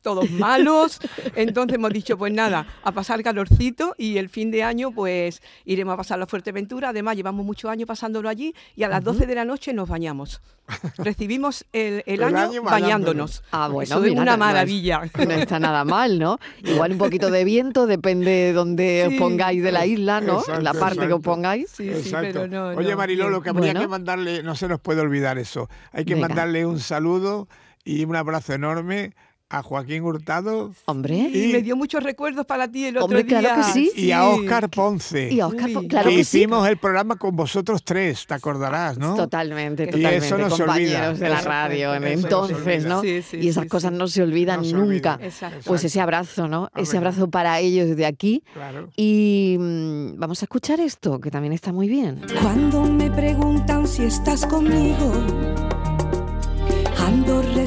todos 0.03 0.31
malos, 0.31 1.01
entonces 1.35 1.75
hemos 1.77 1.93
dicho, 1.93 2.17
pues 2.17 2.33
nada, 2.33 2.67
a 2.83 2.93
pasar 2.93 3.23
calorcito 3.23 3.95
y 3.99 4.19
el 4.19 4.29
fin 4.29 4.51
de 4.51 4.62
año 4.62 4.91
pues 4.93 5.43
iremos 5.65 5.95
a 5.95 5.97
pasar 5.97 6.21
a 6.23 6.27
Fuerteventura, 6.27 6.91
además 6.91 7.17
llevamos 7.17 7.45
muchos 7.45 7.71
años 7.71 7.87
pasándolo 7.87 8.29
allí 8.29 8.55
y 8.77 8.83
a 8.85 8.89
las 8.89 9.03
12 9.03 9.27
de 9.27 9.35
la 9.35 9.45
noche 9.45 9.72
nos 9.73 9.88
bañamos. 9.88 10.41
Recibimos 10.99 11.64
el, 11.73 12.02
el 12.07 12.23
El 12.23 12.23
año, 12.23 12.37
año 12.38 12.62
bañándonos. 12.62 12.71
bañándonos. 12.71 13.43
Ah, 13.50 13.69
bueno, 13.69 13.85
Eso 13.85 14.05
es 14.05 14.11
mira, 14.11 14.23
una 14.23 14.31
no- 14.33 14.37
no 14.38 14.45
es- 14.45 14.52
maravilla. 14.55 15.02
No 15.26 15.31
está 15.35 15.59
nada 15.59 15.85
mal, 15.85 16.19
¿no? 16.19 16.38
Igual 16.64 16.93
un 16.93 16.99
poquito 16.99 17.31
de 17.31 17.45
viento, 17.45 17.87
depende 17.87 18.31
de 18.31 18.52
donde 18.52 19.07
os 19.09 19.14
pongáis 19.14 19.62
de 19.62 19.73
la 19.73 19.85
isla, 19.87 20.21
¿no? 20.21 20.38
Exacto, 20.41 20.61
la 20.62 20.75
parte 20.75 21.07
que 21.07 21.12
os 21.12 21.21
pongáis. 21.21 21.71
Sí, 21.71 21.91
sí, 22.02 22.12
pero 22.12 22.47
no, 22.47 22.69
Oye, 22.69 22.95
Mariló, 22.97 23.29
lo 23.29 23.43
que 23.43 23.50
habría 23.50 23.73
Bueno. 23.73 23.81
que 23.81 23.88
mandarle, 23.88 24.43
no 24.43 24.55
se 24.55 24.69
nos 24.69 24.81
puede 24.81 25.00
olvidar 25.00 25.38
eso. 25.38 25.69
Hay 25.93 26.05
que 26.05 26.14
Venga. 26.14 26.29
mandarle 26.29 26.64
un 26.64 26.79
saludo 26.81 27.49
y 27.85 28.05
un 28.05 28.14
abrazo 28.17 28.52
enorme 28.55 29.14
a 29.52 29.62
Joaquín 29.62 30.02
Hurtado 30.02 30.73
Hombre. 30.87 31.14
Y 31.32 31.50
Y- 31.50 31.52
me 31.52 31.62
dio 31.62 31.76
muchos 31.76 32.02
recuerdos 32.02 32.47
para 32.47 32.66
ti 32.68 32.87
el 32.87 32.97
otro 32.97 33.04
Hombre, 33.04 33.23
día. 33.25 33.40
claro 33.40 33.62
que 33.66 33.73
sí. 33.73 33.92
y 33.94 34.11
a 34.11 34.25
Óscar 34.28 34.68
Ponce. 34.71 35.30
Y 35.32 35.40
a 35.40 35.47
Oscar, 35.47 35.66
Uy. 35.68 35.75
Po- 35.75 35.82
claro 35.88 36.09
que 36.11 36.16
que 36.16 36.25
sí. 36.25 36.38
hicimos 36.38 36.66
el 36.66 36.78
programa 36.78 37.16
con 37.16 37.37
vosotros 37.37 37.85
tres, 37.85 38.26
te 38.26 38.35
acordarás, 38.35 38.97
¿no? 38.99 39.14
Totalmente, 39.14 39.85
Y 39.85 39.87
totalmente. 39.87 40.26
eso 40.26 40.38
no 40.38 40.50
se 40.50 40.62
compañeros 40.64 41.09
olvida. 41.11 41.12
de 41.25 41.28
la 41.28 41.38
Eso- 41.40 41.49
radio 41.49 41.94
en 41.94 42.04
eso 42.04 42.14
no 42.28 42.47
se 42.47 42.52
entonces. 42.52 42.85
¿no? 42.87 43.00
Sí, 43.02 43.23
sí, 43.23 43.37
y 43.42 43.49
esas 43.49 43.64
sí, 43.64 43.68
cosas 43.68 43.90
sí. 43.92 43.99
no 43.99 44.09
se 44.09 44.23
olvidan 44.23 44.61
No 44.61 44.64
se 44.64 44.73
nunca. 44.73 44.85
olvida. 45.14 45.18
Exacto. 45.23 45.59
Pues 45.66 45.85
ese 45.85 46.00
abrazo, 46.00 46.49
¿no? 46.49 46.68
Ese 46.75 46.97
Hombre. 46.97 46.99
abrazo 47.11 47.30
para 47.30 47.61
ellos 47.61 47.88
desde 47.88 48.06
aquí. 48.06 48.42
Claro. 48.54 48.88
Y 48.97 49.56
mm, 49.61 50.18
vamos 50.18 50.42
a 50.42 50.47
escuchar 50.47 50.80
esto, 50.80 51.21
que 51.21 51.30
también 51.30 51.52
está 51.52 51.73
muy 51.73 51.88
bien. 51.88 52.21
Cuando 52.42 52.85
me 52.85 53.11
preguntan 53.11 53.87
si 53.87 54.04
estás 54.04 54.47
conmigo, 54.47 55.12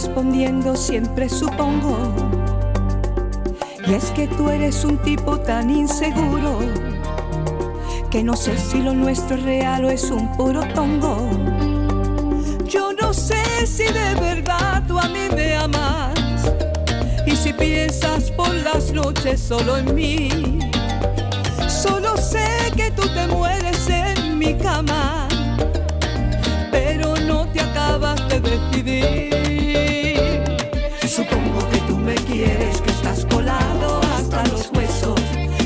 respondiendo 0.05 0.75
siempre 0.75 1.29
supongo. 1.29 1.97
Y 3.87 3.93
es 3.93 4.11
que 4.11 4.27
tú 4.27 4.49
eres 4.49 4.83
un 4.83 4.97
tipo 4.99 5.39
tan 5.39 5.69
inseguro 5.69 6.59
que 8.09 8.23
no 8.23 8.35
sé 8.35 8.57
si 8.57 8.81
lo 8.81 8.93
nuestro 8.93 9.35
es 9.35 9.43
real 9.43 9.85
o 9.85 9.89
es 9.89 10.11
un 10.11 10.35
puro 10.35 10.61
tongo. 10.73 11.29
Yo 12.67 12.93
no 12.93 13.13
sé 13.13 13.65
si 13.65 13.85
de 13.85 14.15
verdad 14.19 14.83
tú 14.87 14.99
a 14.99 15.07
mí 15.07 15.27
me 15.35 15.55
amas 15.55 16.13
y 17.25 17.35
si 17.35 17.53
piensas 17.53 18.31
por 18.31 18.53
las 18.53 18.91
noches 18.91 19.39
solo 19.39 19.77
en 19.77 19.95
mí. 19.95 20.59
Solo 21.67 22.17
sé 22.17 22.47
que 22.75 22.91
tú 22.91 23.07
te 23.09 23.27
mueres 23.27 23.89
en 23.89 24.39
mi 24.39 24.53
cama, 24.55 25.27
pero 26.71 27.15
no 27.27 27.47
te 27.47 27.61
acabas 27.61 28.24
de 28.39 28.49
decidir. 28.49 30.43
Supongo 31.07 31.69
que 31.71 31.77
tú 31.87 31.97
me 31.97 32.15
quieres, 32.15 32.81
que 32.81 32.89
estás 32.91 33.25
colado 33.25 34.01
hasta 34.15 34.45
los 34.47 34.69
huesos. 34.73 35.19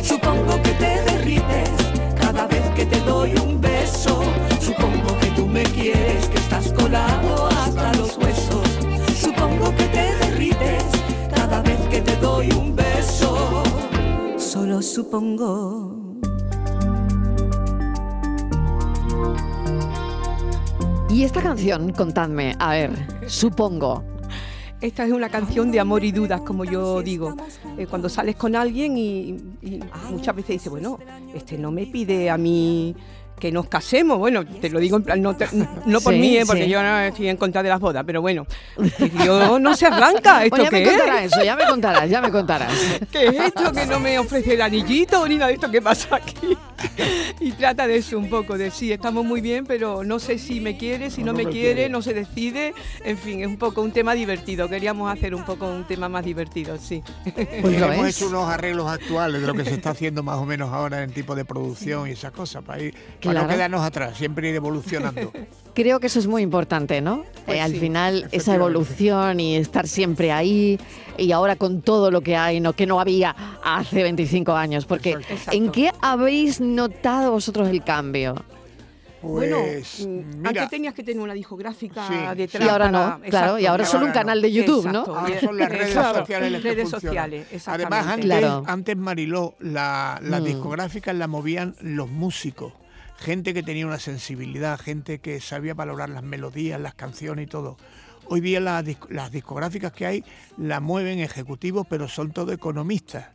Supongo 0.03 0.61
que 0.61 0.71
te 0.71 1.01
derrites 1.03 1.69
cada 2.19 2.45
vez 2.47 2.63
que 2.75 2.85
te 2.85 2.99
doy 3.01 3.33
un 3.35 3.59
beso. 3.59 4.21
Supongo 4.59 5.17
que 5.19 5.27
tú 5.35 5.47
me 5.47 5.63
quieres, 5.63 6.27
que 6.27 6.37
estás 6.37 6.71
colado 6.73 7.47
hasta 7.47 7.93
los 7.93 8.17
huesos. 8.17 8.67
Supongo 9.19 9.75
que 9.75 9.85
te 9.85 10.15
derrites 10.25 10.83
cada 11.33 11.61
vez 11.61 11.79
que 11.89 12.01
te 12.01 12.15
doy 12.17 12.51
un 12.51 12.75
beso. 12.75 13.63
Solo 14.37 14.81
supongo. 14.81 16.08
Y 21.19 21.23
esta 21.25 21.41
canción, 21.41 21.91
contadme, 21.91 22.55
a 22.59 22.69
ver, 22.71 22.91
supongo. 23.27 24.05
Esta 24.79 25.03
es 25.03 25.11
una 25.11 25.27
canción 25.27 25.69
de 25.69 25.81
amor 25.81 26.05
y 26.05 26.13
dudas, 26.13 26.39
como 26.39 26.63
yo 26.63 27.01
digo. 27.01 27.35
Eh, 27.77 27.87
cuando 27.87 28.07
sales 28.07 28.37
con 28.37 28.55
alguien 28.55 28.97
y, 28.97 29.31
y 29.61 29.81
muchas 30.11 30.33
veces 30.33 30.51
dices, 30.51 30.69
bueno, 30.69 30.97
este 31.35 31.57
no 31.57 31.71
me 31.71 31.87
pide 31.87 32.29
a 32.29 32.37
mí 32.37 32.95
que 33.37 33.51
nos 33.51 33.67
casemos. 33.67 34.17
Bueno, 34.17 34.45
te 34.45 34.69
lo 34.69 34.79
digo 34.79 34.95
en 34.95 35.03
plan, 35.03 35.21
no, 35.21 35.35
te- 35.35 35.49
no 35.85 35.99
por 35.99 36.13
Sí, 36.13 36.19
mí, 36.21 36.37
eh, 36.37 36.43
porque 36.45 36.63
sí. 36.63 36.69
yo 36.69 36.81
no 36.81 36.97
estoy 37.01 37.27
en 37.27 37.35
contra 37.35 37.61
de 37.63 37.67
las 37.67 37.81
bodas, 37.81 38.05
pero 38.05 38.21
bueno, 38.21 38.45
tío 38.97 39.59
no 39.59 39.75
se 39.75 39.87
arranca. 39.87 40.43
¿Esto 40.45 40.55
Bueno, 40.55 40.63
ya 40.65 40.71
me 40.71 40.83
qué 40.83 40.89
es? 40.89 40.97
contarás 40.97 41.23
eso, 41.25 41.43
ya 41.43 41.55
me 41.57 41.65
contarás, 41.65 42.09
ya 42.09 42.21
me 42.21 42.31
contarás. 42.31 42.73
¿Qué 43.11 43.27
es 43.27 43.35
esto 43.35 43.73
que 43.73 43.85
no 43.85 43.99
me 43.99 44.17
ofrece 44.19 44.53
el 44.53 44.61
anillito 44.61 45.27
ni 45.27 45.35
nada 45.35 45.47
de 45.47 45.55
esto 45.55 45.69
que 45.69 45.81
pasa 45.81 46.15
aquí? 46.15 46.57
Y 47.41 47.51
trata 47.53 47.87
de 47.87 47.97
eso 47.97 48.17
un 48.17 48.29
poco, 48.29 48.57
de 48.57 48.69
sí, 48.69 48.91
estamos 48.91 49.23
muy 49.25 49.39
bien, 49.39 49.65
pero 49.65 50.03
no 50.03 50.19
sé 50.19 50.37
si 50.37 50.59
me 50.59 50.75
quiere, 50.77 51.09
si 51.09 51.21
no, 51.23 51.31
No 51.31 51.37
me 51.37 51.45
me 51.45 51.51
quiere, 51.51 51.73
quiere. 51.75 51.89
no 51.89 52.01
se 52.01 52.13
decide. 52.13 52.73
En 53.05 53.17
fin, 53.17 53.39
es 53.41 53.47
un 53.47 53.57
poco 53.57 53.81
un 53.81 53.91
tema 53.91 54.13
divertido. 54.13 54.67
Queríamos 54.67 55.11
hacer 55.11 55.33
un 55.33 55.45
poco 55.45 55.65
un 55.67 55.85
tema 55.85 56.09
más 56.09 56.25
divertido, 56.25 56.77
sí. 56.77 57.01
Pues 57.61 57.81
hemos 57.81 58.07
es. 58.07 58.15
hecho 58.17 58.27
unos 58.27 58.49
arreglos 58.49 58.87
actuales 58.89 59.39
de 59.41 59.47
lo 59.47 59.53
que 59.53 59.63
se 59.63 59.73
está 59.75 59.91
haciendo 59.91 60.21
más 60.23 60.37
o 60.37 60.45
menos 60.45 60.69
ahora 60.71 61.01
en 61.03 61.11
tipo 61.11 61.33
de 61.35 61.45
producción 61.45 62.07
y 62.09 62.11
esas 62.11 62.31
cosas, 62.31 62.63
para, 62.63 62.81
ir, 62.81 62.93
para 62.93 63.19
Claro. 63.19 63.41
no 63.43 63.47
quedarnos 63.47 63.81
atrás, 63.81 64.17
siempre 64.17 64.49
ir 64.49 64.55
evolucionando. 64.55 65.31
Creo 65.73 65.99
que 65.99 66.07
eso 66.07 66.19
es 66.19 66.27
muy 66.27 66.41
importante, 66.41 66.99
¿no? 67.01 67.23
Pues 67.45 67.57
Eh, 67.57 67.61
al 67.61 67.71
sí, 67.71 67.79
final, 67.79 68.27
esa 68.31 68.55
evolución 68.55 69.39
y 69.39 69.55
estar 69.55 69.87
siempre 69.87 70.31
ahí, 70.31 70.79
y 71.17 71.31
ahora 71.31 71.55
con 71.55 71.81
todo 71.81 72.11
lo 72.11 72.21
que 72.21 72.35
hay, 72.35 72.59
¿no? 72.59 72.73
que 72.73 72.85
no 72.85 72.99
había 72.99 73.35
hace 73.63 74.03
25 74.03 74.53
años. 74.53 74.85
Porque, 74.85 75.11
Exacto. 75.11 75.51
¿en 75.53 75.71
qué 75.71 75.91
habéis 76.01 76.59
notado 76.59 77.31
vosotros 77.31 77.69
el 77.69 77.83
cambio? 77.83 78.35
Pues, 79.21 79.49
bueno, 79.49 79.57
mm, 79.59 80.37
mira, 80.37 80.49
antes 80.49 80.69
tenías 80.69 80.93
que 80.93 81.03
tener 81.03 81.21
una 81.21 81.33
discográfica 81.33 82.07
Sí, 82.07 82.13
detrás. 82.37 82.65
Y 82.65 82.69
ahora 82.69 82.89
para- 82.89 83.17
no, 83.17 83.21
claro, 83.29 83.59
y 83.59 83.65
ahora 83.65 83.83
y 83.83 83.85
solo 83.85 84.03
un 84.03 84.09
no. 84.09 84.13
canal 84.13 84.41
de 84.41 84.49
YouTube, 84.51 84.85
Exacto. 84.87 85.11
¿no? 85.13 85.19
ahora 85.19 85.39
son 85.41 85.57
las 85.57 85.69
redes 85.69 85.93
sociales 85.93 86.51
las 86.53 86.63
redes 86.63 86.89
sociales, 86.89 87.45
Además, 87.47 87.53
exactamente. 87.53 88.13
antes, 88.13 88.25
Claro. 88.25 88.63
antes 88.65 88.95
Mariló, 88.97 89.55
la- 89.59 90.19
las 90.23 90.39
Mm. 90.41 90.45
discográficas 90.45 91.13
las 91.15 91.27
movían 91.27 91.75
los 91.81 92.09
músicos. 92.09 92.71
Gente 93.21 93.53
que 93.53 93.63
tenía 93.63 93.85
una 93.85 93.99
sensibilidad, 93.99 94.79
gente 94.79 95.19
que 95.19 95.41
sabía 95.41 95.73
valorar 95.73 96.09
las 96.09 96.23
melodías, 96.23 96.79
las 96.79 96.93
canciones 96.93 97.43
y 97.45 97.47
todo. 97.47 97.77
Hoy 98.27 98.39
día 98.39 98.59
las, 98.59 98.85
disc- 98.85 99.09
las 99.09 99.31
discográficas 99.31 99.91
que 99.91 100.05
hay 100.05 100.23
las 100.57 100.81
mueven 100.81 101.19
ejecutivos, 101.19 101.85
pero 101.89 102.07
son 102.07 102.31
todos 102.31 102.53
economistas. 102.53 103.27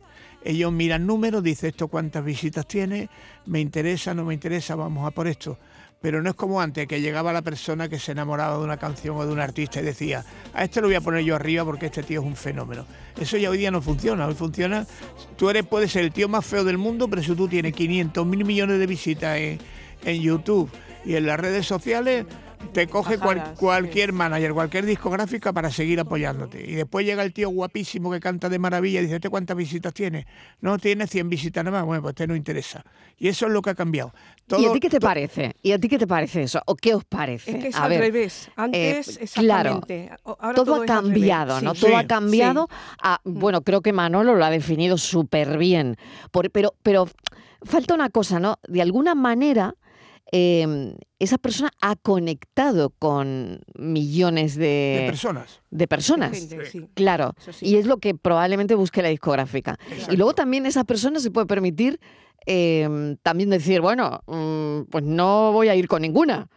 Ellos 0.43 0.71
miran 0.71 1.05
números, 1.05 1.43
dicen 1.43 1.69
esto 1.69 1.87
cuántas 1.87 2.23
visitas 2.23 2.67
tiene, 2.67 3.09
me 3.45 3.59
interesa, 3.59 4.13
no 4.13 4.25
me 4.25 4.33
interesa, 4.33 4.75
vamos 4.75 5.07
a 5.07 5.11
por 5.11 5.27
esto. 5.27 5.57
Pero 6.05 6.21
no 6.21 6.29
es 6.29 6.35
como 6.35 6.61
antes, 6.61 6.87
que 6.87 7.01
llegaba 7.01 7.33
la 7.33 7.41
persona 7.41 7.89
que 7.89 7.97
se 7.97 8.11
enamoraba 8.11 8.59
de 8.59 8.63
una 8.63 8.77
canción 8.77 9.17
o 9.17 9.25
de 9.25 9.33
un 9.33 9.39
artista 9.39 9.79
y 9.79 9.83
decía, 9.83 10.23
a 10.53 10.63
este 10.63 10.79
lo 10.79 10.85
voy 10.85 10.95
a 10.95 11.01
poner 11.01 11.23
yo 11.23 11.35
arriba 11.35 11.65
porque 11.65 11.87
este 11.87 12.03
tío 12.03 12.21
es 12.21 12.27
un 12.27 12.35
fenómeno. 12.35 12.85
Eso 13.19 13.37
ya 13.37 13.49
hoy 13.49 13.57
día 13.57 13.71
no 13.71 13.81
funciona. 13.81 14.27
Hoy 14.27 14.35
funciona, 14.35 14.85
tú 15.35 15.49
eres, 15.49 15.65
puedes 15.65 15.91
ser 15.91 16.03
el 16.03 16.11
tío 16.11 16.29
más 16.29 16.45
feo 16.45 16.63
del 16.63 16.77
mundo, 16.77 17.07
pero 17.09 17.23
si 17.23 17.33
tú 17.33 17.47
tienes 17.47 17.73
500 17.73 18.23
mil 18.23 18.45
millones 18.45 18.77
de 18.77 18.85
visitas 18.85 19.35
en, 19.35 19.57
en 20.03 20.21
YouTube 20.21 20.69
y 21.05 21.15
en 21.15 21.25
las 21.25 21.39
redes 21.39 21.65
sociales, 21.65 22.27
te 22.73 22.87
coge 22.87 23.17
cual- 23.17 23.53
cualquier 23.57 24.11
manager, 24.13 24.53
cualquier 24.53 24.85
discográfica 24.85 25.53
para 25.53 25.69
seguir 25.71 25.99
apoyándote. 25.99 26.61
Y 26.69 26.75
después 26.75 27.05
llega 27.05 27.23
el 27.23 27.33
tío 27.33 27.49
guapísimo 27.49 28.11
que 28.11 28.19
canta 28.19 28.49
de 28.49 28.59
maravilla 28.59 28.99
y 28.99 29.03
dice, 29.03 29.15
¿este 29.15 29.29
cuántas 29.29 29.55
visitas 29.57 29.93
tiene? 29.93 30.25
No, 30.61 30.77
tiene 30.77 31.07
100 31.07 31.29
visitas 31.29 31.63
nada 31.63 31.77
más. 31.79 31.85
Bueno, 31.85 32.01
pues 32.01 32.13
este 32.13 32.27
no 32.27 32.35
interesa. 32.35 32.83
Y 33.17 33.27
eso 33.29 33.45
es 33.45 33.51
lo 33.51 33.61
que 33.61 33.69
ha 33.69 33.75
cambiado. 33.75 34.13
¿Y 34.37 34.41
Todo- 34.47 34.69
a 34.69 34.73
ti 34.73 34.79
qué 34.79 34.89
te 34.89 34.99
parece? 34.99 35.55
¿Y 35.61 35.71
a 35.71 35.79
ti 35.79 35.87
qué 35.87 35.97
te 35.97 36.07
parece 36.07 36.43
eso? 36.43 36.61
¿O 36.65 36.75
qué 36.75 36.93
os 36.93 37.05
parece? 37.05 37.51
Es 37.51 37.61
que 37.63 37.67
es 37.69 37.75
a 37.75 37.83
al 37.85 37.89
ver, 37.89 37.99
revés. 38.01 38.49
Antes, 38.55 39.17
eh, 39.17 39.25
claro, 39.33 39.81
exactamente. 39.81 40.11
O- 40.23 40.37
ahora 40.39 40.55
todo, 40.55 40.81
ha 40.81 40.85
es 40.85 40.91
al 40.91 41.03
revés. 41.03 41.13
cambiado, 41.13 41.61
¿no? 41.61 41.75
Sí. 41.75 41.81
Todo 41.81 41.91
Sí, 41.91 41.95
ha 41.97 42.07
cambiado. 42.07 42.67
sí. 42.69 42.75
a- 43.01 43.21
bueno, 43.23 43.61
creo 43.61 43.81
que 43.81 43.93
Manolo 43.93 44.35
lo 44.35 44.43
ha 44.45 44.49
definido 44.49 44.97
súper 44.97 45.57
bien. 45.57 45.97
Por- 46.31 46.51
pero, 46.51 46.75
pero 46.83 47.07
falta 47.63 47.93
una 47.93 48.09
cosa, 48.09 48.39
¿no? 48.39 48.59
De 48.67 48.81
alguna 48.81 49.15
manera, 49.15 49.75
eh, 50.31 50.95
esa 51.19 51.37
persona 51.37 51.71
ha 51.81 51.95
conectado 51.95 52.89
con 52.89 53.61
millones 53.77 54.55
de 54.55 54.65
de, 55.01 55.07
personas. 55.07 55.61
de 55.69 55.87
personas. 55.87 56.37
Gente, 56.37 56.65
sí. 56.65 56.87
Claro, 56.93 57.35
sí. 57.51 57.65
y 57.65 57.75
es 57.75 57.85
lo 57.85 57.97
que 57.97 58.15
probablemente 58.15 58.75
busque 58.75 59.01
la 59.01 59.09
discográfica. 59.09 59.77
Y 60.09 60.17
luego 60.17 60.33
también 60.33 60.65
esa 60.65 60.83
persona 60.83 61.19
se 61.19 61.31
puede 61.31 61.47
permitir 61.47 61.99
em, 62.45 63.17
también 63.17 63.49
decir, 63.49 63.81
bueno, 63.81 64.21
mm, 64.27 64.89
pues 64.89 65.03
no 65.03 65.51
voy 65.51 65.69
a 65.69 65.75
ir 65.75 65.87
con 65.87 66.01
ninguna. 66.01 66.49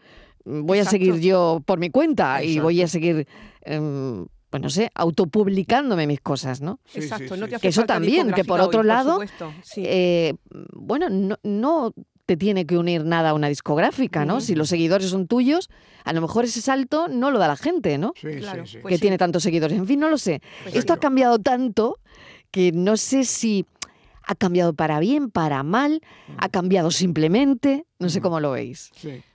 Voy 0.45 0.79
a 0.79 0.85
seguir 0.85 1.21
yo 1.21 1.63
por 1.67 1.79
mi 1.79 1.91
cuenta 1.91 2.43
y 2.43 2.59
voy 2.59 2.81
a 2.81 2.89
seguir 2.89 3.27
em, 3.63 4.27
pues 4.51 4.63
no 4.63 4.71
sé, 4.71 4.91
autopublicándome 4.95 6.07
mis 6.07 6.21
cosas, 6.21 6.63
¿no? 6.63 6.81
Exacto, 6.95 7.37
no 7.37 7.49
te 7.49 7.59
Que 7.59 7.69
eso 7.69 7.85
también, 7.85 8.33
que 8.33 8.45
por 8.45 8.61
otro 8.61 8.83
lado, 8.83 9.21
eh, 9.77 10.35
bueno, 10.73 11.37
no, 11.43 11.93
te 12.29 12.37
tiene 12.37 12.67
que 12.67 12.77
unir 12.77 13.07
nada 13.07 13.31
a 13.31 13.33
una 13.33 13.49
discográfica, 13.49 14.27
¿no? 14.27 14.43
Si 14.43 14.55
los 14.55 14.69
seguidores 14.69 15.09
son 15.09 15.27
tuyos, 15.27 15.71
a 16.05 16.13
lo 16.13 16.21
mejor 16.21 16.45
ese 16.45 16.61
salto 16.61 17.09
no 17.09 17.31
lo 17.31 17.39
da 17.39 17.49
la 17.49 17.57
gente, 17.57 17.97
¿no? 17.97 18.13
Sí, 18.21 18.29
claro, 18.37 18.65
que 18.71 18.81
pues 18.81 19.01
tiene 19.01 19.17
tantos 19.17 19.43
seguidores. 19.43 19.79
En 19.79 19.87
fin, 19.87 19.99
no 19.99 20.11
lo 20.11 20.19
sé. 20.19 20.43
Pues 20.63 20.75
Esto 20.75 20.93
ha 20.93 20.99
cambiado 20.99 21.39
tanto 21.39 22.01
que 22.51 22.71
no 22.71 22.99
sé 22.99 23.25
si 23.25 23.65
ha 24.25 24.35
cambiado 24.35 24.75
para 24.75 25.01
bien, 25.01 25.31
para 25.31 25.63
mal, 25.63 26.03
ha 26.37 26.51
cambiado 26.51 26.91
simplemente, 26.91 27.87
no 27.99 28.11
sé 28.11 28.21
cómo 28.21 28.41
lo 28.41 28.51
veis. 28.51 28.91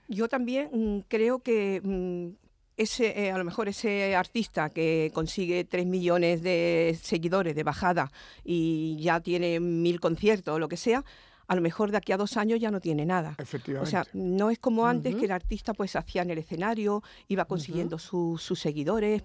Yo 0.06 0.28
también 0.28 0.68
mm, 0.72 0.98
creo 1.08 1.40
que 1.40 1.80
mm, 1.82 2.28
ese, 2.76 3.24
eh, 3.24 3.32
a 3.32 3.38
lo 3.38 3.44
mejor 3.44 3.66
ese 3.66 4.14
artista 4.14 4.70
que 4.70 5.10
consigue 5.12 5.64
3 5.64 5.84
millones 5.84 6.42
de 6.44 6.96
seguidores 7.02 7.56
de 7.56 7.64
bajada 7.64 8.12
y 8.44 8.98
ya 9.00 9.18
tiene 9.18 9.58
mil 9.58 9.98
conciertos 9.98 10.54
o 10.54 10.58
lo 10.60 10.68
que 10.68 10.76
sea, 10.76 11.04
a 11.46 11.54
lo 11.54 11.60
mejor 11.60 11.90
de 11.90 11.98
aquí 11.98 12.12
a 12.12 12.16
dos 12.16 12.36
años 12.36 12.60
ya 12.60 12.70
no 12.70 12.80
tiene 12.80 13.04
nada. 13.06 13.34
Efectivamente. 13.38 13.88
O 13.88 13.90
sea, 13.90 14.06
no 14.12 14.50
es 14.50 14.58
como 14.58 14.86
antes 14.86 15.14
que 15.16 15.26
el 15.26 15.32
artista 15.32 15.74
pues 15.74 15.96
hacía 15.96 16.22
en 16.22 16.30
el 16.30 16.38
escenario, 16.38 17.02
iba 17.28 17.44
consiguiendo 17.44 17.98
sus 17.98 18.58
seguidores, 18.58 19.22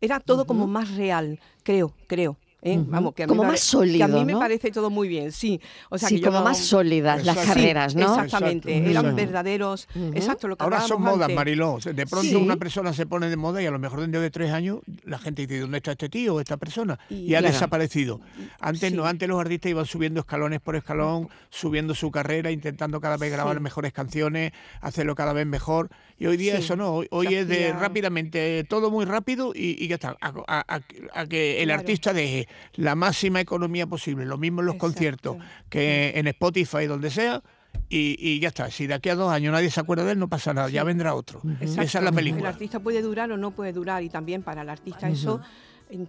era 0.00 0.20
todo 0.20 0.46
como 0.46 0.66
más 0.66 0.94
real, 0.94 1.40
creo, 1.62 1.94
creo. 2.06 2.36
¿Eh? 2.62 2.78
Vamos, 2.86 3.14
que 3.14 3.22
a 3.22 3.26
mí 3.26 3.28
como 3.28 3.44
más 3.44 3.60
sólido, 3.60 4.04
a 4.04 4.08
mí 4.08 4.24
me 4.24 4.36
parece 4.36 4.70
todo 4.70 4.90
muy 4.90 5.08
bien, 5.08 5.32
sí. 5.32 5.60
O 5.90 5.98
sea, 5.98 6.08
sí, 6.08 6.20
como 6.20 6.42
más 6.42 6.58
sólidas 6.58 7.24
las 7.24 7.36
carreras, 7.36 7.94
¿no? 7.94 8.22
Exactamente, 8.22 8.76
eran 8.90 9.14
verdaderos. 9.14 9.88
Exacto, 10.14 10.48
lo 10.48 10.56
que 10.56 10.64
Ahora 10.64 10.80
son 10.80 11.02
modas, 11.02 11.30
Mariló. 11.32 11.78
De 11.78 12.06
pronto 12.06 12.38
una 12.38 12.56
persona 12.56 12.92
se 12.92 13.06
pone 13.06 13.28
de 13.28 13.36
moda 13.36 13.62
y 13.62 13.66
a 13.66 13.70
lo 13.70 13.78
mejor 13.78 14.00
dentro 14.00 14.20
de 14.20 14.30
tres 14.30 14.52
años 14.52 14.80
la 15.04 15.18
gente 15.18 15.46
dice, 15.46 15.60
¿dónde 15.60 15.78
está 15.78 15.92
este 15.92 16.08
tío 16.08 16.34
o 16.34 16.40
esta 16.40 16.56
persona? 16.56 16.98
Y, 17.08 17.34
ha 17.34 17.42
desaparecido. 17.42 18.20
Antes 18.60 18.92
no, 18.92 19.04
antes 19.04 19.28
los 19.28 19.40
artistas 19.40 19.70
iban 19.70 19.86
subiendo 19.86 20.20
escalones 20.20 20.60
por 20.60 20.76
escalón, 20.76 21.28
subiendo 21.50 21.94
su 21.94 22.10
carrera, 22.10 22.50
intentando 22.50 23.00
cada 23.00 23.16
vez 23.16 23.32
grabar 23.32 23.60
mejores 23.60 23.92
canciones, 23.92 24.52
hacerlo 24.80 25.14
cada 25.14 25.32
vez 25.32 25.46
mejor. 25.46 25.90
Y 26.18 26.26
hoy 26.26 26.36
día 26.36 26.58
eso 26.58 26.74
no, 26.74 27.02
hoy, 27.10 27.34
es 27.34 27.46
de 27.46 27.72
rápidamente, 27.72 28.64
todo 28.64 28.90
muy 28.90 29.04
rápido 29.04 29.52
y, 29.54 29.86
ya 29.86 29.94
está, 29.94 30.16
a, 30.20 31.26
que 31.28 31.62
el 31.62 31.70
artista 31.70 32.12
deje 32.12 32.47
la 32.74 32.94
máxima 32.94 33.40
economía 33.40 33.86
posible, 33.86 34.24
lo 34.24 34.38
mismo 34.38 34.60
en 34.60 34.66
los 34.66 34.76
conciertos 34.76 35.36
que 35.68 36.12
en 36.14 36.26
Spotify, 36.28 36.86
donde 36.86 37.10
sea, 37.10 37.42
y, 37.90 38.38
ya 38.40 38.48
está. 38.48 38.70
Si 38.70 38.86
de 38.86 38.94
aquí 38.94 39.08
a 39.08 39.14
dos 39.14 39.32
años 39.32 39.52
nadie 39.52 39.70
se 39.70 39.80
acuerda 39.80 40.04
de 40.04 40.12
él, 40.12 40.18
no 40.18 40.28
pasa 40.28 40.52
nada, 40.52 40.68
ya 40.68 40.84
vendrá 40.84 41.14
otro. 41.14 41.40
Esa 41.60 41.82
es 41.82 41.94
la 41.94 42.12
película. 42.12 42.48
El 42.48 42.54
artista 42.54 42.80
puede 42.80 43.00
durar 43.00 43.32
o 43.32 43.36
no 43.36 43.52
puede 43.52 43.72
durar, 43.72 44.02
y 44.02 44.10
también 44.10 44.42
para 44.42 44.62
el 44.62 44.68
artista 44.68 45.08
eso 45.08 45.40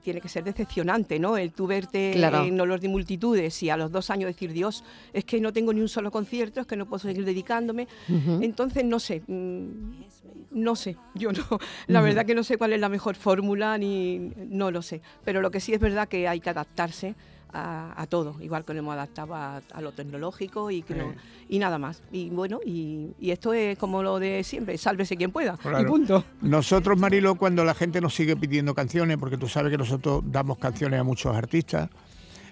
tiene 0.01 0.21
que 0.21 0.29
ser 0.29 0.43
decepcionante, 0.43 1.19
¿no? 1.19 1.38
El 1.38 1.51
tú 1.53 1.67
verte 1.67 2.12
en 2.19 2.59
olor 2.59 2.79
de 2.79 2.88
multitudes 2.88 3.63
y 3.63 3.69
a 3.69 3.77
los 3.77 3.91
dos 3.91 4.09
años 4.09 4.27
decir, 4.27 4.51
Dios, 4.51 4.83
es 5.13 5.25
que 5.25 5.39
no 5.39 5.53
tengo 5.53 5.74
ni 5.74 5.81
un 5.81 5.89
solo 5.89 6.12
concierto, 6.12 6.62
es 6.62 6.67
que 6.67 6.75
no 6.75 6.86
puedo 6.86 7.00
seguir 7.00 7.25
dedicándome. 7.25 7.88
Entonces, 8.41 8.83
no 8.83 9.00
sé, 9.00 9.21
mm, 9.27 9.67
no 10.51 10.75
sé, 10.75 10.98
yo 11.15 11.31
no, 11.31 11.43
la 11.88 12.01
verdad 12.01 12.25
que 12.25 12.36
no 12.36 12.43
sé 12.43 12.57
cuál 12.57 12.74
es 12.74 12.79
la 12.79 12.89
mejor 12.89 13.15
fórmula, 13.15 13.77
ni 13.77 14.31
no 14.38 14.71
lo 14.71 14.81
sé. 14.81 15.01
Pero 15.24 15.41
lo 15.41 15.51
que 15.51 15.59
sí 15.59 15.74
es 15.74 15.79
verdad 15.79 16.07
que 16.07 16.27
hay 16.27 16.39
que 16.39 16.50
adaptarse 16.50 17.15
a, 17.51 18.06
todo, 18.10 18.36
igual 18.41 18.63
que 18.63 18.74
nos 18.74 18.79
hemos 18.79 18.94
adaptado 18.94 19.36
a, 19.36 19.62
lo 19.82 19.91
tecnológico 19.91 20.72
y, 20.72 20.82
que 20.82 20.96
no, 20.96 21.13
y 21.48 21.60
nada 21.60 21.77
más. 21.77 22.01
Y 22.12 22.29
bueno, 22.29 22.60
y, 22.65 23.12
esto 23.22 23.53
es 23.53 23.77
como 23.77 24.03
lo 24.03 24.20
de 24.20 24.44
siempre, 24.44 24.77
sálvese 24.77 25.18
quien 25.18 25.32
pueda, 25.32 25.58
y 25.79 25.86
punto. 25.86 26.24
Nosotros, 26.41 26.98
Marilo, 26.98 27.36
cuando 27.36 27.63
la 27.63 27.74
gente 27.74 28.01
nos 28.01 28.13
sigue 28.13 28.36
pidiendo 28.36 28.74
canciones, 28.74 29.18
porque 29.18 29.38
tú 29.38 29.48
sabes 29.48 29.72
que 29.72 29.77
nosotros 29.77 30.24
damos 30.25 30.58
canciones 30.58 31.00
a 31.00 31.03
muchos 31.03 31.36
artistas, 31.36 31.89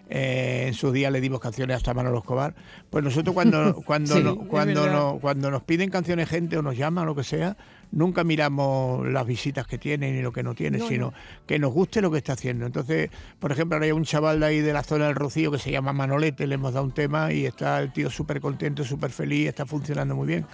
eh, 0.10 0.66
en 0.68 0.74
sus 0.74 0.94
días 0.94 1.12
le 1.12 1.20
dimos 1.20 1.40
canciones 1.40 1.76
hasta 1.78 1.94
Manolo 1.94 2.20
Escobar. 2.20 2.56
Pues 2.90 3.04
nosotros 3.04 3.34
cuando, 3.34 3.82
cuando, 3.86 4.38
cuando, 4.48 5.20
cuando 5.22 5.52
nos 5.52 5.64
piden 5.64 5.90
canciones 5.90 6.30
gente 6.30 6.58
o 6.58 6.62
nos 6.62 6.78
llaman 6.78 7.04
o 7.04 7.08
lo 7.08 7.16
que 7.16 7.24
sea, 7.24 7.58
nunca 7.92 8.24
miramos 8.24 9.08
las 9.08 9.26
visitas 9.26 9.68
que 9.68 9.78
tiene 9.78 10.12
ni 10.12 10.22
lo 10.22 10.32
que 10.32 10.44
no 10.44 10.54
tiene, 10.54 10.80
sino 10.80 11.14
que 11.46 11.60
nos 11.60 11.74
guste 11.74 12.02
lo 12.02 12.12
que 12.12 12.18
está 12.18 12.34
haciendo. 12.34 12.66
Entonces, 12.66 13.10
por 13.40 13.52
ejemplo, 13.52 13.76
ahora 13.76 13.86
hay 13.86 13.92
un 13.92 14.04
chaval 14.04 14.40
de 14.40 14.46
ahí 14.46 14.60
de 14.62 14.74
la 14.74 14.84
zona 14.84 15.08
del 15.08 15.16
Rocío 15.16 15.52
que 15.52 15.60
se 15.60 15.72
llama 15.72 15.94
Manolete, 15.94 16.48
le 16.48 16.56
hemos 16.56 16.74
dado 16.74 16.86
un 16.86 16.92
tema 16.92 17.32
y 17.32 17.46
está 17.46 17.80
el 17.80 17.92
tío 17.92 18.10
súper 18.10 18.42
contento, 18.42 18.84
súper 18.84 19.12
feliz, 19.12 19.48
está 19.48 19.66
funcionando 19.66 20.16
muy 20.16 20.28
bien. 20.28 20.46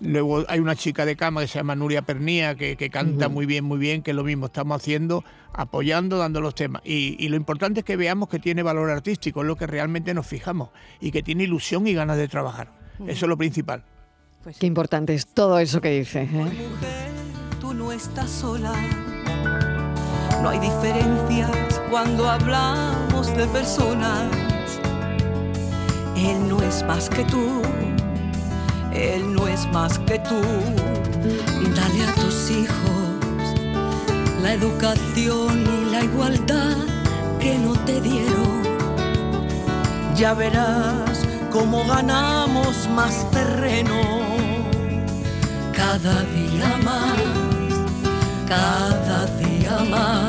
Luego 0.00 0.44
hay 0.48 0.60
una 0.60 0.76
chica 0.76 1.04
de 1.04 1.16
cama 1.16 1.40
que 1.40 1.48
se 1.48 1.58
llama 1.58 1.74
Nuria 1.74 2.02
Pernía, 2.02 2.54
que, 2.54 2.76
canta 2.90 3.28
muy 3.28 3.46
bien, 3.46 3.64
muy 3.64 3.78
bien, 3.78 4.02
que 4.02 4.12
es 4.12 4.16
lo 4.16 4.24
mismo 4.24 4.46
estamos 4.46 4.76
haciendo, 4.76 5.24
apoyando, 5.52 6.18
dando 6.18 6.40
los 6.40 6.54
temas. 6.54 6.82
Y, 6.84 7.26
lo 7.28 7.36
importante 7.36 7.80
es 7.80 7.84
que 7.84 7.96
veamos 7.96 8.28
que 8.28 8.38
tiene 8.38 8.62
valor 8.62 8.90
artístico, 8.90 9.40
es 9.42 9.46
lo 9.46 9.56
que 9.56 9.66
realmente 9.66 10.14
nos 10.14 10.26
fijamos, 10.26 10.70
y 11.00 11.10
que 11.10 11.22
tiene 11.22 11.44
ilusión 11.44 11.86
y 11.86 11.94
ganas 11.94 12.16
de 12.16 12.28
trabajar. 12.28 12.72
Eso 13.06 13.26
es 13.26 13.28
lo 13.28 13.36
principal. 13.36 13.84
Pues 14.46 14.58
Qué 14.58 14.66
importante 14.66 15.12
es 15.12 15.26
todo 15.26 15.58
eso 15.58 15.80
que 15.80 15.90
dice. 15.90 16.22
¿eh? 16.22 16.28
Mujer, 16.28 17.10
tú 17.60 17.74
no 17.74 17.90
estás 17.90 18.30
sola. 18.30 18.72
No 20.40 20.50
hay 20.50 20.60
diferencias 20.60 21.50
cuando 21.90 22.30
hablamos 22.30 23.36
de 23.36 23.44
personas. 23.48 24.30
Él 26.16 26.48
no 26.48 26.62
es 26.62 26.84
más 26.84 27.10
que 27.10 27.24
tú. 27.24 27.60
Él 28.92 29.34
no 29.34 29.48
es 29.48 29.66
más 29.72 29.98
que 29.98 30.20
tú. 30.20 30.40
Dale 31.74 32.04
a 32.04 32.14
tus 32.14 32.48
hijos 32.48 33.50
la 34.42 34.52
educación 34.52 35.64
y 35.66 35.90
la 35.90 36.04
igualdad 36.04 36.76
que 37.40 37.58
no 37.58 37.72
te 37.84 38.00
dieron. 38.00 38.62
Ya 40.14 40.34
verás 40.34 41.25
cómo 41.58 41.84
ganamos 41.86 42.86
más 42.94 43.30
terreno 43.30 44.00
cada 45.74 46.22
día 46.24 46.76
más, 46.84 47.16
cada 48.46 49.24
día 49.38 49.78
más. 49.90 50.25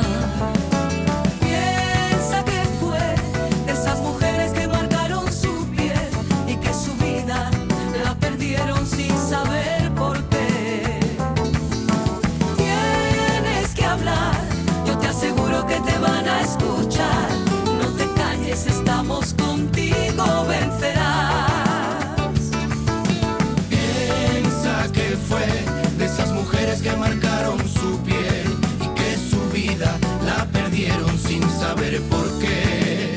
Saber 31.98 32.08
por 32.10 32.38
qué. 32.38 33.14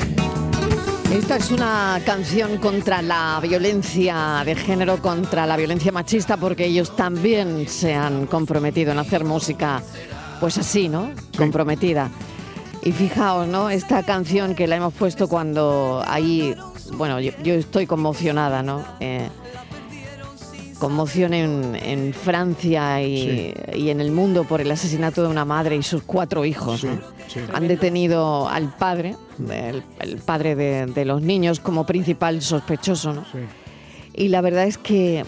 Esta 1.16 1.36
es 1.36 1.50
una 1.50 2.00
canción 2.04 2.58
contra 2.58 3.02
la 3.02 3.38
violencia 3.42 4.42
de 4.44 4.54
género, 4.54 4.98
contra 4.98 5.46
la 5.46 5.56
violencia 5.56 5.92
machista, 5.92 6.36
porque 6.36 6.66
ellos 6.66 6.96
también 6.96 7.68
se 7.68 7.94
han 7.94 8.26
comprometido 8.26 8.92
en 8.92 8.98
hacer 8.98 9.24
música, 9.24 9.82
pues 10.40 10.58
así, 10.58 10.88
¿no? 10.88 11.10
Comprometida. 11.36 12.10
Y 12.82 12.92
fijaos, 12.92 13.46
¿no? 13.46 13.70
Esta 13.70 14.02
canción 14.02 14.54
que 14.54 14.66
la 14.66 14.76
hemos 14.76 14.94
puesto 14.94 15.28
cuando 15.28 16.02
ahí, 16.06 16.56
bueno, 16.94 17.20
yo, 17.20 17.54
estoy 17.54 17.86
conmocionada, 17.86 18.62
¿no? 18.62 18.82
Eh, 18.98 19.28
conmoción 20.82 21.32
en, 21.32 22.12
Francia 22.12 23.00
y, 23.00 23.54
en 23.72 24.00
el 24.00 24.10
mundo 24.10 24.42
por 24.42 24.60
el 24.60 24.68
asesinato 24.68 25.22
de 25.22 25.28
una 25.28 25.44
madre 25.44 25.76
y 25.76 25.82
sus 25.84 26.02
cuatro 26.02 26.44
hijos. 26.44 26.84
Han 27.54 27.68
detenido 27.68 28.48
al 28.48 28.74
padre, 28.76 29.14
el, 29.48 30.16
padre 30.26 30.56
de, 30.56 31.04
los 31.04 31.22
niños, 31.22 31.60
como 31.60 31.86
principal 31.86 32.42
sospechoso. 32.42 33.12
¿no? 33.12 33.24
Y 34.12 34.26
la 34.26 34.40
verdad 34.40 34.66
es 34.66 34.76
que 34.76 35.24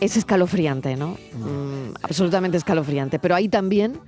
es 0.00 0.16
escalofriante, 0.16 0.96
¿no? 0.96 1.10
Mm, 1.10 1.94
absolutamente 2.02 2.56
escalofriante. 2.56 3.20
Pero 3.20 3.36
ahí 3.36 3.48
también 3.48 4.00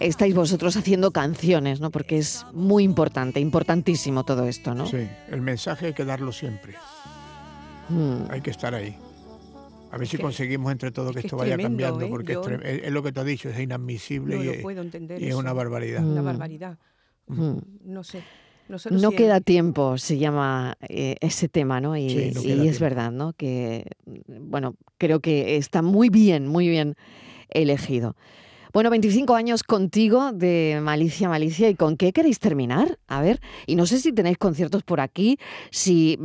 estáis 0.00 0.34
vosotros 0.34 0.74
haciendo 0.78 1.10
canciones, 1.10 1.80
¿no? 1.80 1.90
Porque 1.90 2.16
es 2.16 2.46
muy 2.54 2.82
importante, 2.82 3.40
importantísimo 3.40 4.24
todo 4.24 4.46
esto, 4.46 4.74
¿no? 4.74 4.86
Sí, 4.86 5.06
el 5.30 5.42
mensaje 5.42 5.88
hay 5.88 5.92
que 5.92 6.06
darlo 6.06 6.32
siempre. 6.32 6.76
Mm. 7.90 8.30
Hay 8.30 8.40
que 8.40 8.50
estar 8.50 8.74
ahí. 8.74 8.96
A 9.90 9.96
ver 9.96 10.06
si 10.06 10.18
conseguimos 10.18 10.70
entre 10.70 10.90
todos 10.90 11.12
que, 11.12 11.20
esto 11.20 11.36
vaya 11.36 11.56
cambiando, 11.56 12.04
¿eh? 12.04 12.08
porque 12.08 12.38
es, 12.62 12.92
lo 12.92 13.02
que 13.02 13.12
te 13.12 13.20
has 13.20 13.26
dicho, 13.26 13.48
es 13.48 13.58
inadmisible 13.58 14.36
y, 14.36 14.48
es, 15.28 15.34
una 15.34 15.52
barbaridad. 15.52 16.04
Una 16.04 16.22
barbaridad. 16.22 16.78
No 17.26 18.04
sé. 18.04 18.22
no 18.90 19.10
queda 19.12 19.40
tiempo, 19.40 19.96
se 19.96 20.18
llama 20.18 20.76
eh, 20.88 21.16
ese 21.20 21.48
tema, 21.48 21.80
¿no? 21.80 21.96
Y, 21.96 22.32
y 22.42 22.68
es 22.68 22.80
verdad, 22.80 23.10
¿no? 23.10 23.32
Que, 23.32 23.86
bueno, 24.26 24.76
creo 24.98 25.20
que 25.20 25.56
está 25.56 25.80
muy 25.80 26.10
bien, 26.10 26.46
muy 26.46 26.68
bien 26.68 26.94
elegido. 27.48 28.14
Bueno, 28.78 28.90
25 28.90 29.34
años 29.34 29.64
contigo 29.64 30.30
de 30.30 30.78
Malicia 30.80 31.28
Malicia. 31.28 31.68
¿Y 31.68 31.74
con 31.74 31.96
qué 31.96 32.12
queréis 32.12 32.38
terminar? 32.38 33.00
A 33.08 33.20
ver, 33.20 33.40
y 33.66 33.74
no 33.74 33.86
sé 33.86 33.98
si 33.98 34.12
tenéis 34.12 34.38
conciertos 34.38 34.84
por 34.84 35.00
aquí, 35.00 35.36
si, 35.72 36.16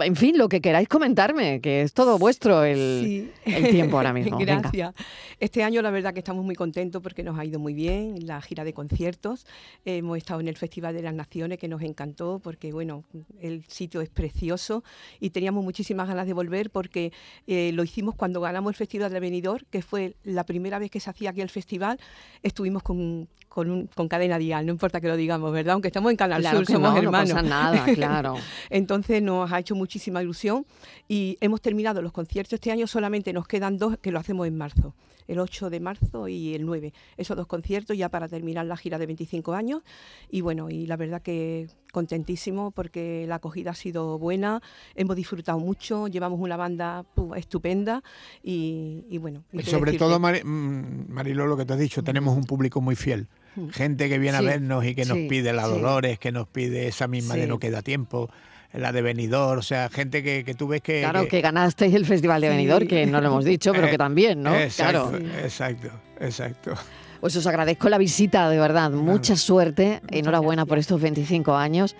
en 0.00 0.16
fin, 0.16 0.36
lo 0.36 0.48
que 0.48 0.60
queráis 0.60 0.88
comentarme, 0.88 1.60
que 1.60 1.82
es 1.82 1.92
todo 1.92 2.18
vuestro 2.18 2.64
el, 2.64 3.30
tiempo 3.44 3.96
ahora 3.96 4.12
mismo. 4.12 4.38
Gracias. 4.40 4.92
Este 5.38 5.62
año 5.62 5.82
la 5.82 5.92
verdad 5.92 6.12
que 6.12 6.18
estamos 6.18 6.44
muy 6.44 6.56
contentos 6.56 7.00
porque 7.00 7.22
nos 7.22 7.38
ha 7.38 7.44
ido 7.44 7.60
muy 7.60 7.74
bien 7.74 8.26
la 8.26 8.42
gira 8.42 8.64
de 8.64 8.72
conciertos. 8.72 9.46
hemos 9.84 10.18
estado 10.18 10.40
en 10.40 10.48
el 10.48 10.56
Festival 10.56 10.96
de 10.96 11.02
las 11.02 11.14
Naciones 11.14 11.58
que 11.58 11.68
nos 11.68 11.80
encantó 11.80 12.40
porque, 12.42 12.72
bueno, 12.72 13.04
el 13.40 13.62
sitio 13.68 14.00
es 14.00 14.08
precioso 14.08 14.82
y 15.20 15.30
teníamos 15.30 15.62
muchísimas 15.62 16.08
ganas 16.08 16.26
de 16.26 16.32
volver 16.32 16.70
porque 16.70 17.12
eh, 17.46 17.70
lo 17.72 17.84
hicimos 17.84 18.16
cuando 18.16 18.40
ganamos 18.40 18.70
el 18.70 18.74
Festival 18.74 19.12
de 19.12 19.20
Benidorm, 19.20 19.64
que 19.70 19.80
fue 19.80 20.16
la 20.24 20.42
primera 20.42 20.80
vez 20.80 20.90
que 20.90 20.98
se 20.98 21.08
hacía 21.08 21.30
aquí 21.30 21.40
el 21.40 21.50
festival 21.50 21.99
estuvimos 22.42 22.82
con, 22.82 23.28
con, 23.48 24.08
Cadena 24.08 24.38
Dial, 24.38 24.64
no 24.64 24.72
importa 24.72 25.00
que 25.00 25.08
lo 25.08 25.16
digamos, 25.16 25.52
¿verdad? 25.52 25.74
Aunque 25.74 25.88
estamos 25.88 26.10
en 26.10 26.16
Canal 26.16 26.44
Sur, 26.44 26.66
somos 26.66 26.96
hermanos. 26.96 27.28
No 27.30 27.34
pasa 27.34 27.42
nada, 27.42 27.84
claro. 27.94 28.36
Entonces 28.70 29.22
nos 29.22 29.50
ha 29.52 29.58
hecho 29.58 29.74
muchísima 29.74 30.22
ilusión 30.22 30.66
y 31.08 31.36
hemos 31.40 31.60
terminado 31.60 32.02
los 32.02 32.12
conciertos 32.12 32.54
este 32.54 32.70
año, 32.70 32.86
solamente 32.86 33.32
nos 33.32 33.46
quedan 33.46 33.78
dos 33.78 33.98
que 33.98 34.12
lo 34.12 34.18
hacemos 34.18 34.46
en 34.46 34.56
marzo 34.56 34.94
el 35.30 35.38
8 35.38 35.70
de 35.70 35.80
marzo 35.80 36.28
y 36.28 36.54
el 36.54 36.66
9. 36.66 36.92
Esos 37.16 37.36
dos 37.36 37.46
conciertos 37.46 37.96
ya 37.96 38.08
para 38.08 38.28
terminar 38.28 38.66
la 38.66 38.76
gira 38.76 38.98
de 38.98 39.06
25 39.06 39.54
años. 39.54 39.82
Y 40.28 40.40
bueno, 40.40 40.70
y 40.70 40.86
la 40.86 40.96
verdad 40.96 41.22
que 41.22 41.68
contentísimo 41.92 42.72
porque 42.72 43.26
la 43.28 43.36
acogida 43.36 43.70
ha 43.70 43.74
sido 43.74 44.18
buena, 44.18 44.60
hemos 44.94 45.16
disfrutado 45.16 45.58
mucho, 45.58 46.08
llevamos 46.08 46.40
una 46.40 46.56
banda 46.56 47.04
estupenda 47.36 48.02
y, 48.42 49.18
bueno. 49.18 49.44
sobre 49.64 49.94
todo, 49.94 50.18
mm, 50.20 51.08
Marilo, 51.08 51.46
lo 51.46 51.56
que 51.56 51.64
te 51.64 51.72
has 51.72 51.78
dicho, 51.78 52.02
tenemos 52.02 52.36
un 52.36 52.44
público 52.44 52.80
muy 52.80 52.96
fiel. 52.96 53.28
Hmm. 53.56 53.68
Gente 53.70 54.08
que 54.08 54.18
viene 54.18 54.38
a 54.38 54.42
vernos 54.42 54.84
y 54.84 54.94
que 54.94 55.04
nos 55.04 55.18
pide 55.28 55.52
la 55.52 55.66
Dolores, 55.66 56.18
que 56.18 56.30
nos 56.30 56.46
pide 56.48 56.86
esa 56.86 57.08
misma 57.08 57.34
de 57.34 57.46
no 57.46 57.58
queda 57.58 57.82
tiempo 57.82 58.30
la 58.72 58.92
de 58.92 59.02
Benidorm, 59.02 59.58
o 59.58 59.62
sea, 59.62 59.88
gente 59.88 60.22
que, 60.22 60.44
que 60.44 60.54
tú 60.54 60.68
ves 60.68 60.80
que... 60.80 61.00
Claro, 61.00 61.26
que, 61.26 61.40
ganasteis 61.40 61.94
el 61.94 62.06
Festival 62.06 62.40
de 62.40 62.48
Benidorm, 62.48 62.86
que 62.86 63.04
no 63.06 63.20
lo 63.20 63.28
hemos 63.28 63.44
dicho, 63.44 63.72
pero 63.72 63.88
que 63.88 63.98
también, 63.98 64.42
¿no? 64.42 64.54
Exacto, 64.54 65.10
claro. 65.10 65.26
exacto, 65.42 65.88
exacto. 66.20 66.74
Pues 67.20 67.36
os 67.36 67.46
agradezco 67.46 67.88
la 67.88 67.98
visita, 67.98 68.48
de 68.48 68.58
verdad. 68.58 68.90
Mucha 68.92 69.36
suerte. 69.36 70.00
Enhorabuena 70.08 70.64
por 70.64 70.78
estos 70.78 71.00
25 71.00 71.54
años, 71.54 71.94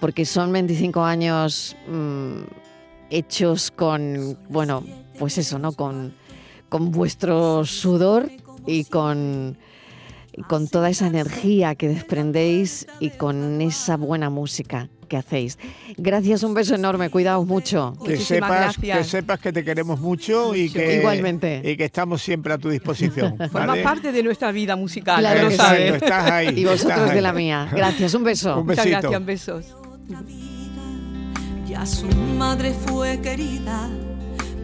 porque 0.00 0.24
son 0.24 0.50
25 0.50 1.04
años 1.04 1.76
mm, 1.88 2.42
hechos 3.10 3.70
con, 3.70 4.38
bueno, 4.48 4.82
pues 5.18 5.36
eso, 5.36 5.58
¿no? 5.58 5.72
Con, 5.72 6.14
con 6.70 6.90
vuestro 6.90 7.66
sudor 7.66 8.30
y 8.66 8.84
con, 8.84 9.58
y 10.32 10.42
con 10.42 10.68
toda 10.68 10.88
esa 10.88 11.06
energía 11.06 11.74
que 11.74 11.88
desprendéis 11.88 12.86
y 12.98 13.10
con 13.10 13.60
esa 13.60 13.98
buena 13.98 14.30
música 14.30 14.88
que 15.12 15.18
hacéis. 15.18 15.58
Gracias, 15.98 16.42
un 16.42 16.54
beso 16.54 16.74
enorme, 16.74 17.10
cuidaos 17.10 17.46
mucho. 17.46 17.92
Que 18.02 18.16
sepas, 18.16 18.78
que 18.78 19.04
sepas 19.04 19.38
que 19.40 19.52
te 19.52 19.62
queremos 19.62 20.00
mucho 20.00 20.54
y 20.54 20.70
que, 20.70 21.00
Igualmente. 21.00 21.60
y 21.62 21.76
que 21.76 21.84
estamos 21.84 22.22
siempre 22.22 22.54
a 22.54 22.56
tu 22.56 22.70
disposición. 22.70 23.36
Forma 23.52 23.76
parte 23.82 24.10
de 24.10 24.22
nuestra 24.22 24.50
vida 24.52 24.74
musical, 24.74 25.20
claro 25.20 25.42
lo 25.42 25.50
sabes. 25.50 25.96
Estás 25.96 26.30
ahí. 26.30 26.60
Y 26.60 26.64
vosotros 26.64 27.12
de 27.12 27.20
la 27.20 27.34
mía. 27.34 27.68
Gracias, 27.70 28.14
un 28.14 28.24
beso. 28.24 28.58
Un 28.62 28.66
Muchas 28.66 28.86
gracias, 28.86 29.26
besos. 29.26 29.76
Ya 31.68 31.84
su 31.84 32.06
madre 32.38 32.72
fue 32.72 33.20
querida 33.20 33.90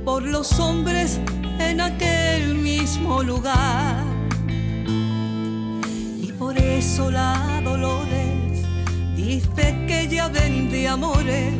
por 0.06 0.22
los 0.22 0.58
hombres 0.58 1.20
en 1.58 1.82
aquel 1.82 2.54
mismo 2.54 3.22
lugar. 3.22 4.02
Y 6.22 6.32
por 6.38 6.56
eso 6.56 7.10
la 7.10 7.60
Dolores 7.62 8.18
Dice 9.18 9.74
ya 10.10 10.28
vende 10.28 10.88
amores, 10.88 11.52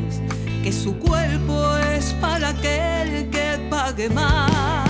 que 0.63 0.73
su 0.73 0.99
cuerpo 0.99 1.77
es 1.95 2.15
para 2.21 2.49
aquel 2.51 3.29
que 3.31 3.59
pague 3.69 4.09
más. 4.09 4.89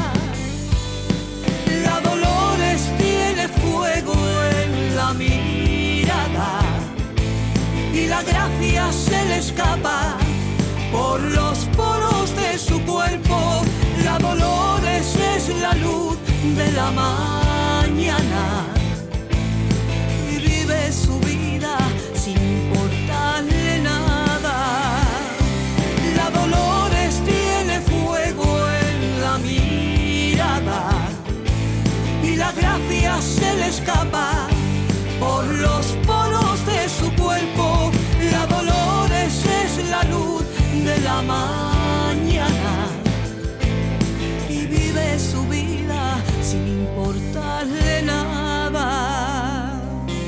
La 1.84 2.00
Dolores 2.00 2.80
tiene 2.98 3.48
fuego 3.48 4.14
en 4.62 4.96
la 4.96 5.12
mirada 5.14 6.60
y 7.92 8.06
la 8.06 8.22
gracia 8.22 8.92
se 8.92 9.24
le 9.26 9.38
escapa 9.38 10.16
por 10.92 11.20
los 11.20 11.58
poros 11.76 12.34
de 12.36 12.58
su 12.58 12.80
cuerpo. 12.82 13.62
La 14.04 14.18
Dolores 14.18 15.16
es 15.36 15.48
la 15.60 15.74
luz 15.74 16.16
de 16.56 16.72
la 16.72 16.90
mañana 16.90 18.77